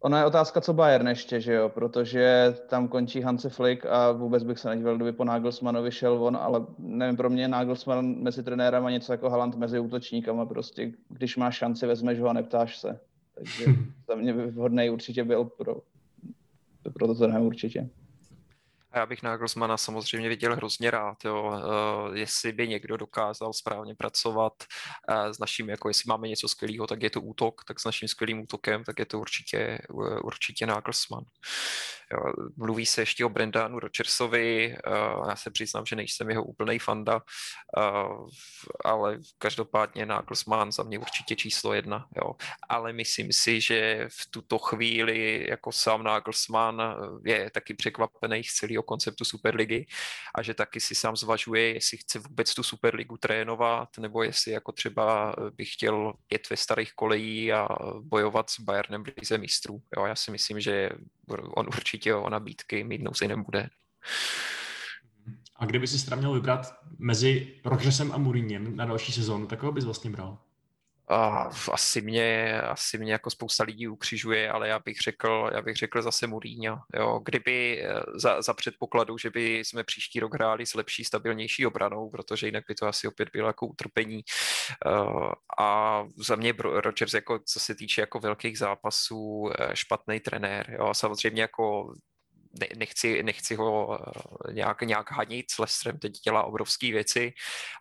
[0.00, 4.42] Ona je otázka, co Bayern ještě, že jo, protože tam končí Hanse Flick a vůbec
[4.42, 8.86] bych se nedíval, kdyby po Nagelsmanovi šel on, ale nevím, pro mě Nagelsmann mezi trenérem
[8.86, 13.00] něco jako Haland mezi útočníkama, prostě když máš šanci, vezmeš ho a neptáš se.
[13.34, 13.64] Takže
[14.08, 15.76] za mě vhodný určitě byl pro,
[16.92, 17.88] pro to tenhle určitě.
[18.90, 21.44] A já bych Nagelsmana samozřejmě viděl hrozně rád, jo.
[21.44, 24.52] Uh, jestli by někdo dokázal správně pracovat
[25.08, 28.08] uh, s naším, jako jestli máme něco skvělého, tak je to útok, tak s naším
[28.08, 31.24] skvělým útokem, tak je to určitě, uh, určitě Nagelsmann.
[32.56, 37.22] Mluví se ještě o Brendanu Rogersovi, uh, já se přiznám, že nejsem jeho úplný fanda,
[37.76, 38.28] uh,
[38.84, 42.34] ale každopádně Nagelsmann za mě určitě číslo jedna, jo.
[42.68, 46.82] Ale myslím si, že v tuto chvíli jako sám Nagelsmann
[47.24, 49.86] je taky překvapený z celého konceptu Superligy
[50.34, 54.72] a že taky si sám zvažuje, jestli chce vůbec tu Superligu trénovat, nebo jestli jako
[54.72, 57.68] třeba by chtěl jet ve starých kolejí a
[58.00, 59.82] bojovat s Bayernem v lize mistrů.
[59.96, 60.90] Jo, já si myslím, že
[61.36, 63.68] on určitě o nabídky mít nouzi nebude.
[65.56, 69.72] A kdyby si teda měl vybrat mezi Rodgersem a Mourinhem na další sezónu, tak koho
[69.72, 70.38] bys vlastně bral?
[71.10, 75.76] Uh, asi mě, asi mě jako spousta lidí ukřižuje, ale já bych řekl, já bych
[75.76, 76.78] řekl zase Mourinho.
[76.96, 77.20] Jo.
[77.24, 82.10] Kdyby eh, za, za předpokladu, že by jsme příští rok hráli s lepší, stabilnější obranou,
[82.10, 84.22] protože jinak by to asi opět bylo jako utrpení.
[84.86, 90.76] Uh, a za mě Rodgers, jako, co se týče jako velkých zápasů, eh, špatný trenér.
[90.78, 90.94] Jo.
[90.94, 91.94] Samozřejmě jako
[92.76, 93.98] nechci, nechci ho
[94.48, 97.32] eh, nějak, nějak hanit, s Lestrem teď dělá obrovské věci,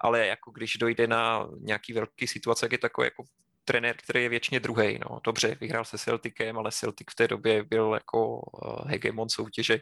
[0.02, 3.24] ale jako když dojde na nějaký velký situace, jak je takový jako
[3.68, 5.00] trenér, který je věčně druhý.
[5.10, 5.20] No.
[5.24, 9.80] Dobře, vyhrál se Celticem, ale Celtic v té době byl jako eh, hegemon soutěže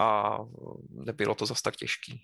[0.00, 0.38] a
[0.90, 2.22] nebylo to zas tak těžký.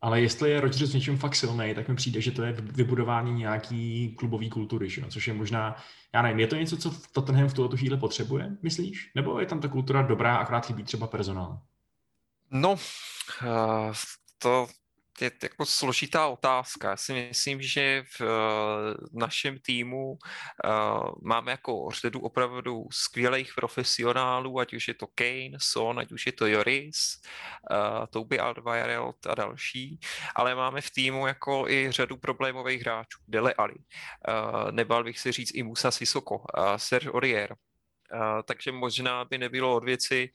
[0.00, 4.14] Ale jestli je Rodgers něčím fakt silný, tak mi přijde, že to je vybudování nějaký
[4.18, 5.02] klubový kultury, že?
[5.08, 5.76] což je možná,
[6.14, 9.12] já nevím, je to něco, co Tottenham v tuto chvíli potřebuje, myslíš?
[9.14, 11.60] Nebo je tam ta kultura dobrá, akorát chybí třeba personál?
[12.50, 13.94] No, uh,
[14.38, 14.66] to
[15.20, 16.90] je jako složitá otázka.
[16.90, 18.26] Já si myslím, že v uh,
[19.12, 25.98] našem týmu uh, máme jako řadu opravdu skvělých profesionálů, ať už je to Kane, Son,
[25.98, 27.22] ať už je to Joris,
[27.70, 30.00] uh, Toby Alderweireld a další,
[30.34, 33.18] ale máme v týmu jako i řadu problémových hráčů.
[33.28, 33.74] Dele Ali,
[34.70, 37.56] nebal bych si říct i Musa Sissoko, uh, Serge Aurier,
[38.44, 40.30] Takže možná by nebylo od věci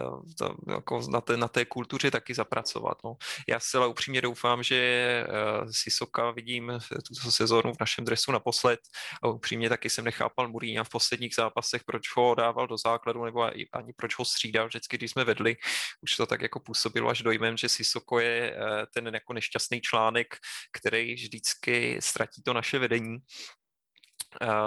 [0.00, 2.98] uh, to, jako na, té, na té kultuře taky zapracovat.
[3.04, 3.16] No.
[3.48, 8.80] Já zcela upřímně doufám, že uh, Sisoka vidím tuto sezónu v našem dresu naposled
[9.22, 13.42] a upřímně taky jsem nechápal Murína v posledních zápasech, proč ho dával do základu nebo
[13.72, 15.56] ani proč ho střídal vždycky, když jsme vedli.
[16.02, 20.36] Už to tak jako působilo až dojmem, že Sisoko je uh, ten jako nešťastný článek,
[20.72, 23.18] který vždycky ztratí to naše vedení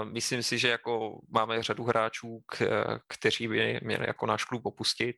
[0.03, 2.43] Myslím si, že jako máme řadu hráčů,
[3.07, 5.15] kteří by měli jako náš klub opustit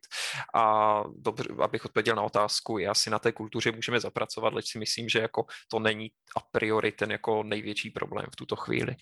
[0.54, 4.78] a dobře, abych odpověděl na otázku, já si na té kultuře můžeme zapracovat, ale si
[4.78, 8.96] myslím, že jako to není a priori ten jako největší problém v tuto chvíli.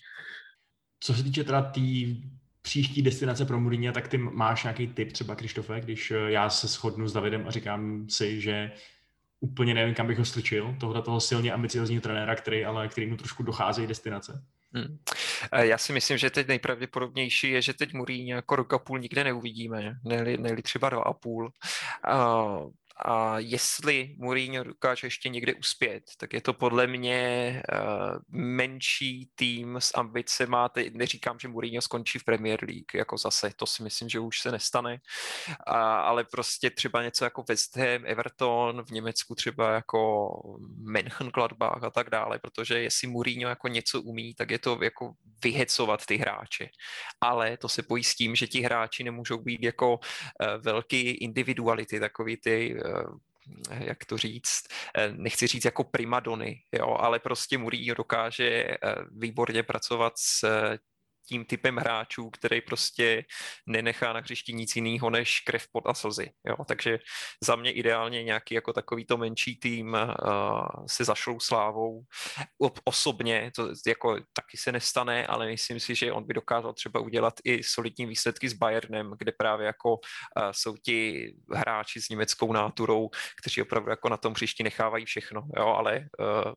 [0.99, 2.23] Co se týče teda té tý
[2.61, 6.67] příští destinace pro Mourinho, tak ty máš nějaký tip třeba, Krištofe, když eh, já se
[6.67, 8.71] shodnu s Davidem a říkám si, že
[9.39, 13.43] úplně nevím, kam bych ho strčil, tohle toho silně ambiciozního trenéra, který ale kterýmu trošku
[13.43, 14.45] docházejí destinace.
[14.73, 14.97] Hmm.
[15.61, 19.23] Já si myslím, že teď nejpravděpodobnější je, že teď Mourinho jako rok a půl nikde
[19.23, 19.95] neuvidíme,
[20.39, 21.51] ne třeba dva a půl.
[23.05, 29.75] A jestli Mourinho dokáže ještě někde uspět, tak je to podle mě uh, menší tým
[29.75, 30.57] s ambicemi.
[30.71, 34.39] Teď neříkám, že Mourinho skončí v Premier League, jako zase, to si myslím, že už
[34.39, 34.97] se nestane,
[35.67, 40.29] a, ale prostě třeba něco jako West Ham, Everton, v Německu třeba jako
[40.83, 45.13] Mönchengladbach a tak dále, protože jestli Mourinho jako něco umí, tak je to jako
[45.43, 46.69] vyhecovat ty hráče.
[47.21, 49.99] Ale to se pojí s tím, že ti hráči nemůžou být jako uh,
[50.61, 52.79] velký individuality, takový ty
[53.71, 58.77] Eh, jak to říct, eh, nechci říct jako primadony, jo, ale prostě Mourinho dokáže eh,
[59.11, 60.45] výborně pracovat s
[61.29, 63.25] tím typem hráčů, který prostě
[63.67, 66.31] nenechá na hřišti nic jiného než krev pod a slzy.
[66.47, 66.55] Jo?
[66.65, 66.99] Takže
[67.43, 72.01] za mě ideálně nějaký jako takovýto menší tým uh, se zašlou slávou.
[72.83, 77.33] Osobně to jako taky se nestane, ale myslím si, že on by dokázal třeba udělat
[77.43, 83.09] i solidní výsledky s Bayernem, kde právě jako uh, jsou ti hráči s německou náturou,
[83.41, 85.67] kteří opravdu jako na tom hřišti nechávají všechno, jo?
[85.67, 86.53] ale uh,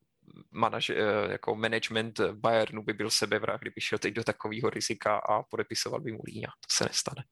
[0.50, 0.96] manaž, eh,
[1.30, 6.18] jako management Bayernu by byl sebevrah, kdyby šel teď do takového rizika a podepisoval by
[6.26, 6.48] Líňa.
[6.48, 7.24] To se nestane.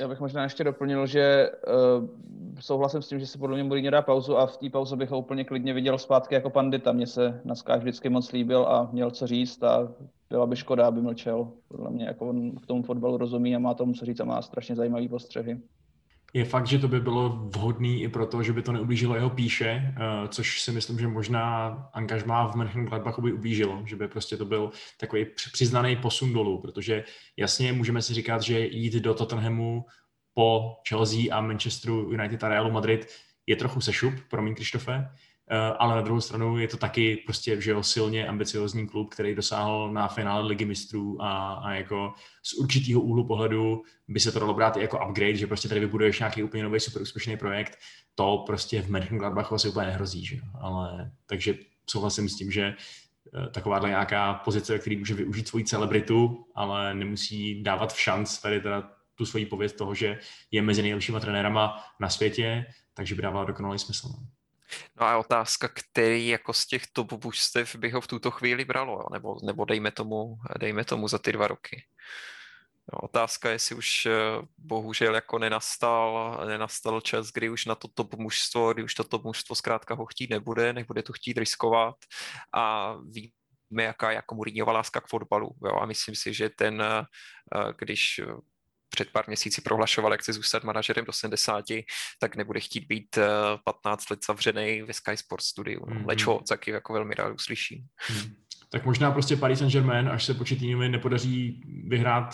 [0.00, 2.08] Já bych možná ještě doplnil, že uh,
[2.60, 5.10] souhlasím s tím, že si podle mě Mourinho dá pauzu a v té pauze bych
[5.10, 6.92] ho úplně klidně viděl zpátky jako pandita.
[6.92, 9.88] Mně se Naskáš vždycky moc líbil a měl co říct a
[10.30, 11.52] byla by škoda, aby mlčel.
[11.68, 14.42] Podle mě jako on k tomu fotbalu rozumí a má tomu co říct a má
[14.42, 15.60] strašně zajímavý postřehy
[16.34, 19.66] je fakt, že to by bylo vhodný i proto, že by to neublížilo jeho píše,
[19.66, 24.44] eh, což si myslím, že možná angažmá v Mönchengladbachu by ublížilo, že by prostě to
[24.44, 24.70] byl
[25.00, 27.04] takový přiznaný posun dolů, protože
[27.36, 29.84] jasně můžeme si říkat, že jít do Tottenhamu
[30.34, 33.06] po Chelsea a Manchesteru United a Realu Madrid
[33.46, 35.08] je trochu sešup, promiň Krištofe,
[35.78, 39.92] ale na druhou stranu je to taky prostě že jo, silně ambiciozní klub, který dosáhl
[39.92, 44.54] na finále ligy mistrů a, a jako z určitého úhlu pohledu by se to dalo
[44.54, 47.78] brát i jako upgrade, že prostě tady vybuduješ nějaký úplně nový super úspěšný projekt,
[48.14, 51.54] to prostě v Mönchengladbachu asi úplně nehrozí, že ale takže
[51.90, 57.62] souhlasím s tím, že eh, takováhle nějaká pozice, který může využít svoji celebritu, ale nemusí
[57.62, 60.18] dávat v šanc tady teda tu svoji pověst toho, že
[60.50, 64.08] je mezi nejlepšíma trenérama na světě, takže by dávala dokonalý smysl.
[64.08, 64.35] No.
[65.00, 68.92] No a otázka, který jako z těch top božstev by ho v tuto chvíli bralo,
[68.92, 69.06] jo?
[69.12, 71.84] Nebo, nebo dejme, tomu, dejme tomu za ty dva roky.
[72.92, 74.12] No, otázka je, jestli už eh,
[74.58, 79.24] bohužel jako nenastal, nenastal čas, kdy už na to top mužstvo, kdy už to top
[79.24, 81.96] mužstvo zkrátka ho chtít nebude, nebude to chtít riskovat
[82.54, 85.50] a víme, jaká je jako Mourinhova láska k fotbalu.
[85.64, 85.72] Jo?
[85.80, 87.04] A myslím si, že ten, eh,
[87.78, 88.20] když
[88.96, 91.64] před pár měsíci prohlašoval, jak chce zůstat manažerem do 70,
[92.18, 93.18] tak nebude chtít být
[93.64, 95.80] 15 eh, let zavřený ve Sky Sports studiu.
[95.80, 96.06] Mm-hmm.
[96.06, 97.84] Leč ho taky jako velmi rád uslyší.
[98.10, 98.34] Mm.
[98.70, 102.30] Tak možná prostě Paris Saint-Germain, až se početními nepodaří vyhrát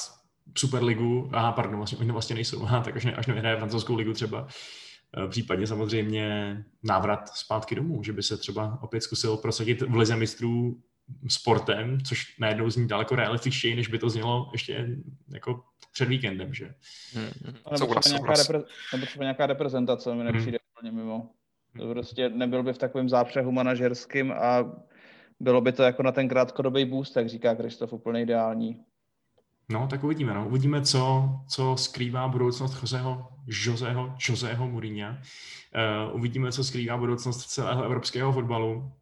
[0.58, 4.12] Superligu, aha, pardon, vlastně, oni vlastně nejsou, aha, tak až, ne, až nevyhraje francouzskou ligu
[4.12, 4.46] třeba,
[5.18, 10.16] eh, případně samozřejmě návrat zpátky domů, že by se třeba opět zkusil prosadit v lize
[10.16, 10.82] mistrů
[11.28, 14.88] sportem, což najednou zní daleko realističtěji, než by to znělo ještě
[15.28, 16.74] jako před víkendem, že?
[17.14, 17.55] Hmm, hmm.
[17.80, 20.72] Nebo, třeba nějaká repre- nebo třeba nějaká reprezentace mi nepřijde hmm.
[20.72, 21.30] úplně mimo.
[21.78, 24.72] To prostě nebyl by v takovém zápřehu manažerským a
[25.40, 28.80] bylo by to jako na ten krátkodobý boost, jak říká Kristof, úplně ideální.
[29.68, 30.34] No, tak uvidíme.
[30.34, 30.48] No.
[30.48, 35.11] Uvidíme, co, co skrývá budoucnost Joseho, Joseho, Joseho Mourinha.
[35.11, 38.92] Uh, uvidíme, co skrývá budoucnost celého evropského fotbalu.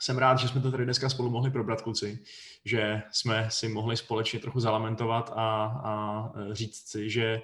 [0.00, 2.24] Jsem rád, že jsme to tady dneska spolu mohli probrat, kluci,
[2.64, 7.40] že jsme si mohli společně trochu zalamentovat a, a říct si, že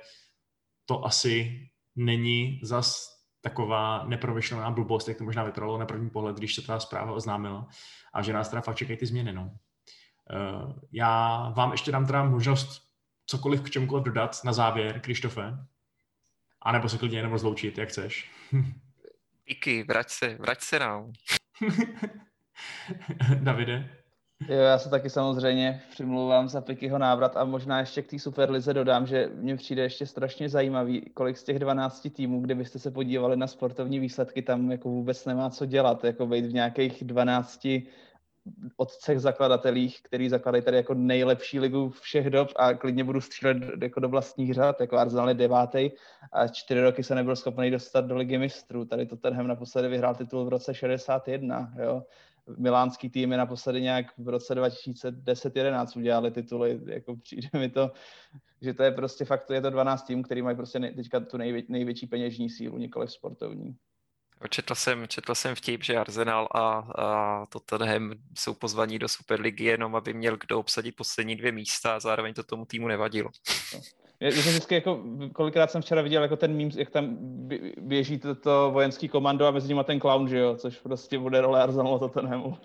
[0.87, 1.61] to asi
[1.97, 6.81] není zas taková neprovyšlená blbost, jak to možná vypadalo na první pohled, když se ta
[6.81, 7.69] zpráva oznámila
[8.15, 9.33] a že nás teda fakt čekají ty změny.
[9.33, 9.43] No.
[9.43, 12.83] Uh, já vám ještě dám teda možnost
[13.27, 15.59] cokoliv k čemukoliv dodat na závěr, Krištofe.
[16.63, 18.31] A nebo se klidně jenom rozloučit, jak chceš.
[19.49, 21.13] Díky, vrať se, vrať se nám.
[23.43, 23.89] Davide?
[24.49, 28.75] Jo, já se taky samozřejmě přimlouvám za Pikyho návrat a možná ještě k té Superlize
[28.75, 33.37] dodám, že mně přijde ještě strašně zajímavý, kolik z těch 12 týmů, kdybyste se podívali
[33.37, 37.67] na sportovní výsledky, tam jako vůbec nemá co dělat, jako být v nějakých 12
[38.77, 44.01] otcech zakladatelích, který zakladají tady jako nejlepší ligu všech dob a klidně budu střílet jako
[44.01, 45.91] do vlastních řad, jako Arsenal je devátý
[46.33, 48.85] a čtyři roky se nebyl schopný dostat do ligy mistrů.
[48.85, 52.03] Tady to tenhle naposledy vyhrál titul v roce 61, jo
[52.57, 57.92] milánský týmy naposledy nějak v roce 2010-11 udělali tituly, jako přijde mi to,
[58.62, 61.36] že to je prostě fakt, je to 12 týmů, který mají prostě nej, teďka tu
[61.36, 63.76] nejvě, největší peněžní sílu, nikoli sportovní.
[64.49, 66.61] Četl jsem, četl jsem vtip, že Arsenal a,
[66.99, 72.01] a Tottenham jsou pozvaní do Superligy jenom, aby měl kdo obsadit poslední dvě místa a
[72.01, 73.30] zároveň to tomu týmu nevadilo.
[73.72, 73.80] Je,
[74.21, 75.03] je to vždycky jako,
[75.33, 77.17] kolikrát jsem včera viděl jako ten mím, jak tam
[77.81, 81.41] běží to, to vojenský komando a mezi nimi ten clown, že jo, což prostě bude
[81.41, 82.57] role Arsenalu Tottenhamu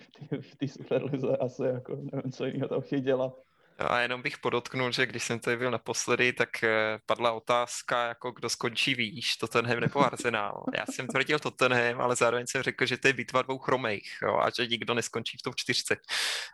[0.42, 3.49] v té Superlize asi, jako nevím, co jiného tam chtějí dělat.
[3.80, 8.32] A jenom bych podotknul, že když jsem tady byl naposledy, tak eh, padla otázka, jako
[8.32, 10.64] kdo skončí výš, Tottenham nebo Arsenal.
[10.78, 14.38] Já jsem tvrdil Tottenham, ale zároveň jsem řekl, že to je bitva dvou chromejch jo,
[14.38, 15.98] a že nikdo neskončí v tom čtyřce.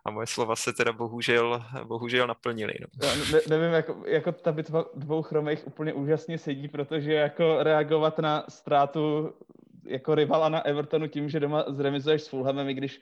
[0.05, 2.73] A moje slova se teda bohužel, bohužel naplnily.
[2.82, 2.88] No.
[3.07, 8.19] Já ne, nevím, jako, jako ta bitva dvou chromejch úplně úžasně sedí, protože jako reagovat
[8.19, 9.34] na ztrátu
[9.88, 13.02] jako rivala na Evertonu tím, že doma zremizuješ s Fulhamem, i když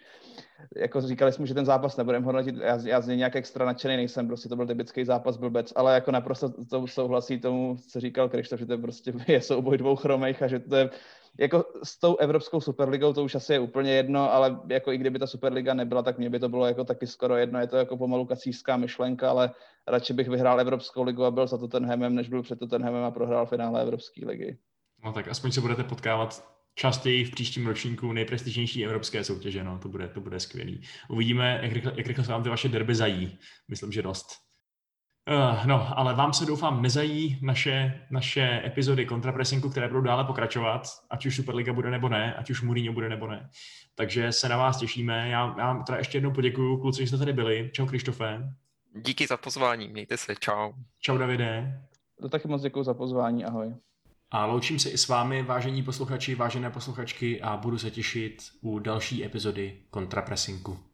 [0.75, 3.95] jako říkali jsme, že ten zápas nebudeme hodnotit, já, já z něj nějak extra nadšený
[3.95, 8.29] nejsem, prostě to byl typický zápas blbec, ale jako naprosto to souhlasí tomu, co říkal
[8.29, 10.89] Krištof, že to prostě je souboj dvou chromejch a že to je
[11.39, 15.19] jako s tou Evropskou superligou to už asi je úplně jedno, ale jako i kdyby
[15.19, 17.59] ta Superliga nebyla, tak mě by to bylo jako taky skoro jedno.
[17.59, 19.51] Je to jako pomalu kacířská myšlenka, ale
[19.87, 23.45] radši bych vyhrál Evropskou ligu a byl za Tottenhamem, než byl před Tottenhamem a prohrál
[23.45, 24.57] finále Evropské ligy.
[25.03, 29.63] No tak aspoň se budete potkávat častěji v příštím ročníku nejprestižnější evropské soutěže.
[29.63, 30.81] No, to bude, to bude skvělý.
[31.09, 33.37] Uvidíme, jak rychle, jak rychle se vám ty vaše derby zají.
[33.67, 34.27] Myslím, že dost.
[35.29, 40.87] Uh, no, ale vám se doufám nezají naše, naše epizody kontrapresinku, které budou dále pokračovat,
[41.09, 43.49] ať už Superliga bude nebo ne, ať už Mourinho bude nebo ne.
[43.95, 45.29] Takže se na vás těšíme.
[45.29, 47.69] Já, já vám teda ještě jednou poděkuju, kluci, že jste tady byli.
[47.73, 48.53] Čau, Krištofe.
[48.95, 50.73] Díky za pozvání, mějte se, čau.
[50.99, 51.81] Čau, Davide.
[52.21, 53.73] To taky moc děkuji za pozvání, ahoj.
[54.35, 58.79] A loučím se i s vámi, vážení posluchači, vážené posluchačky a budu se těšit u
[58.79, 60.92] další epizody Kontrapresinku.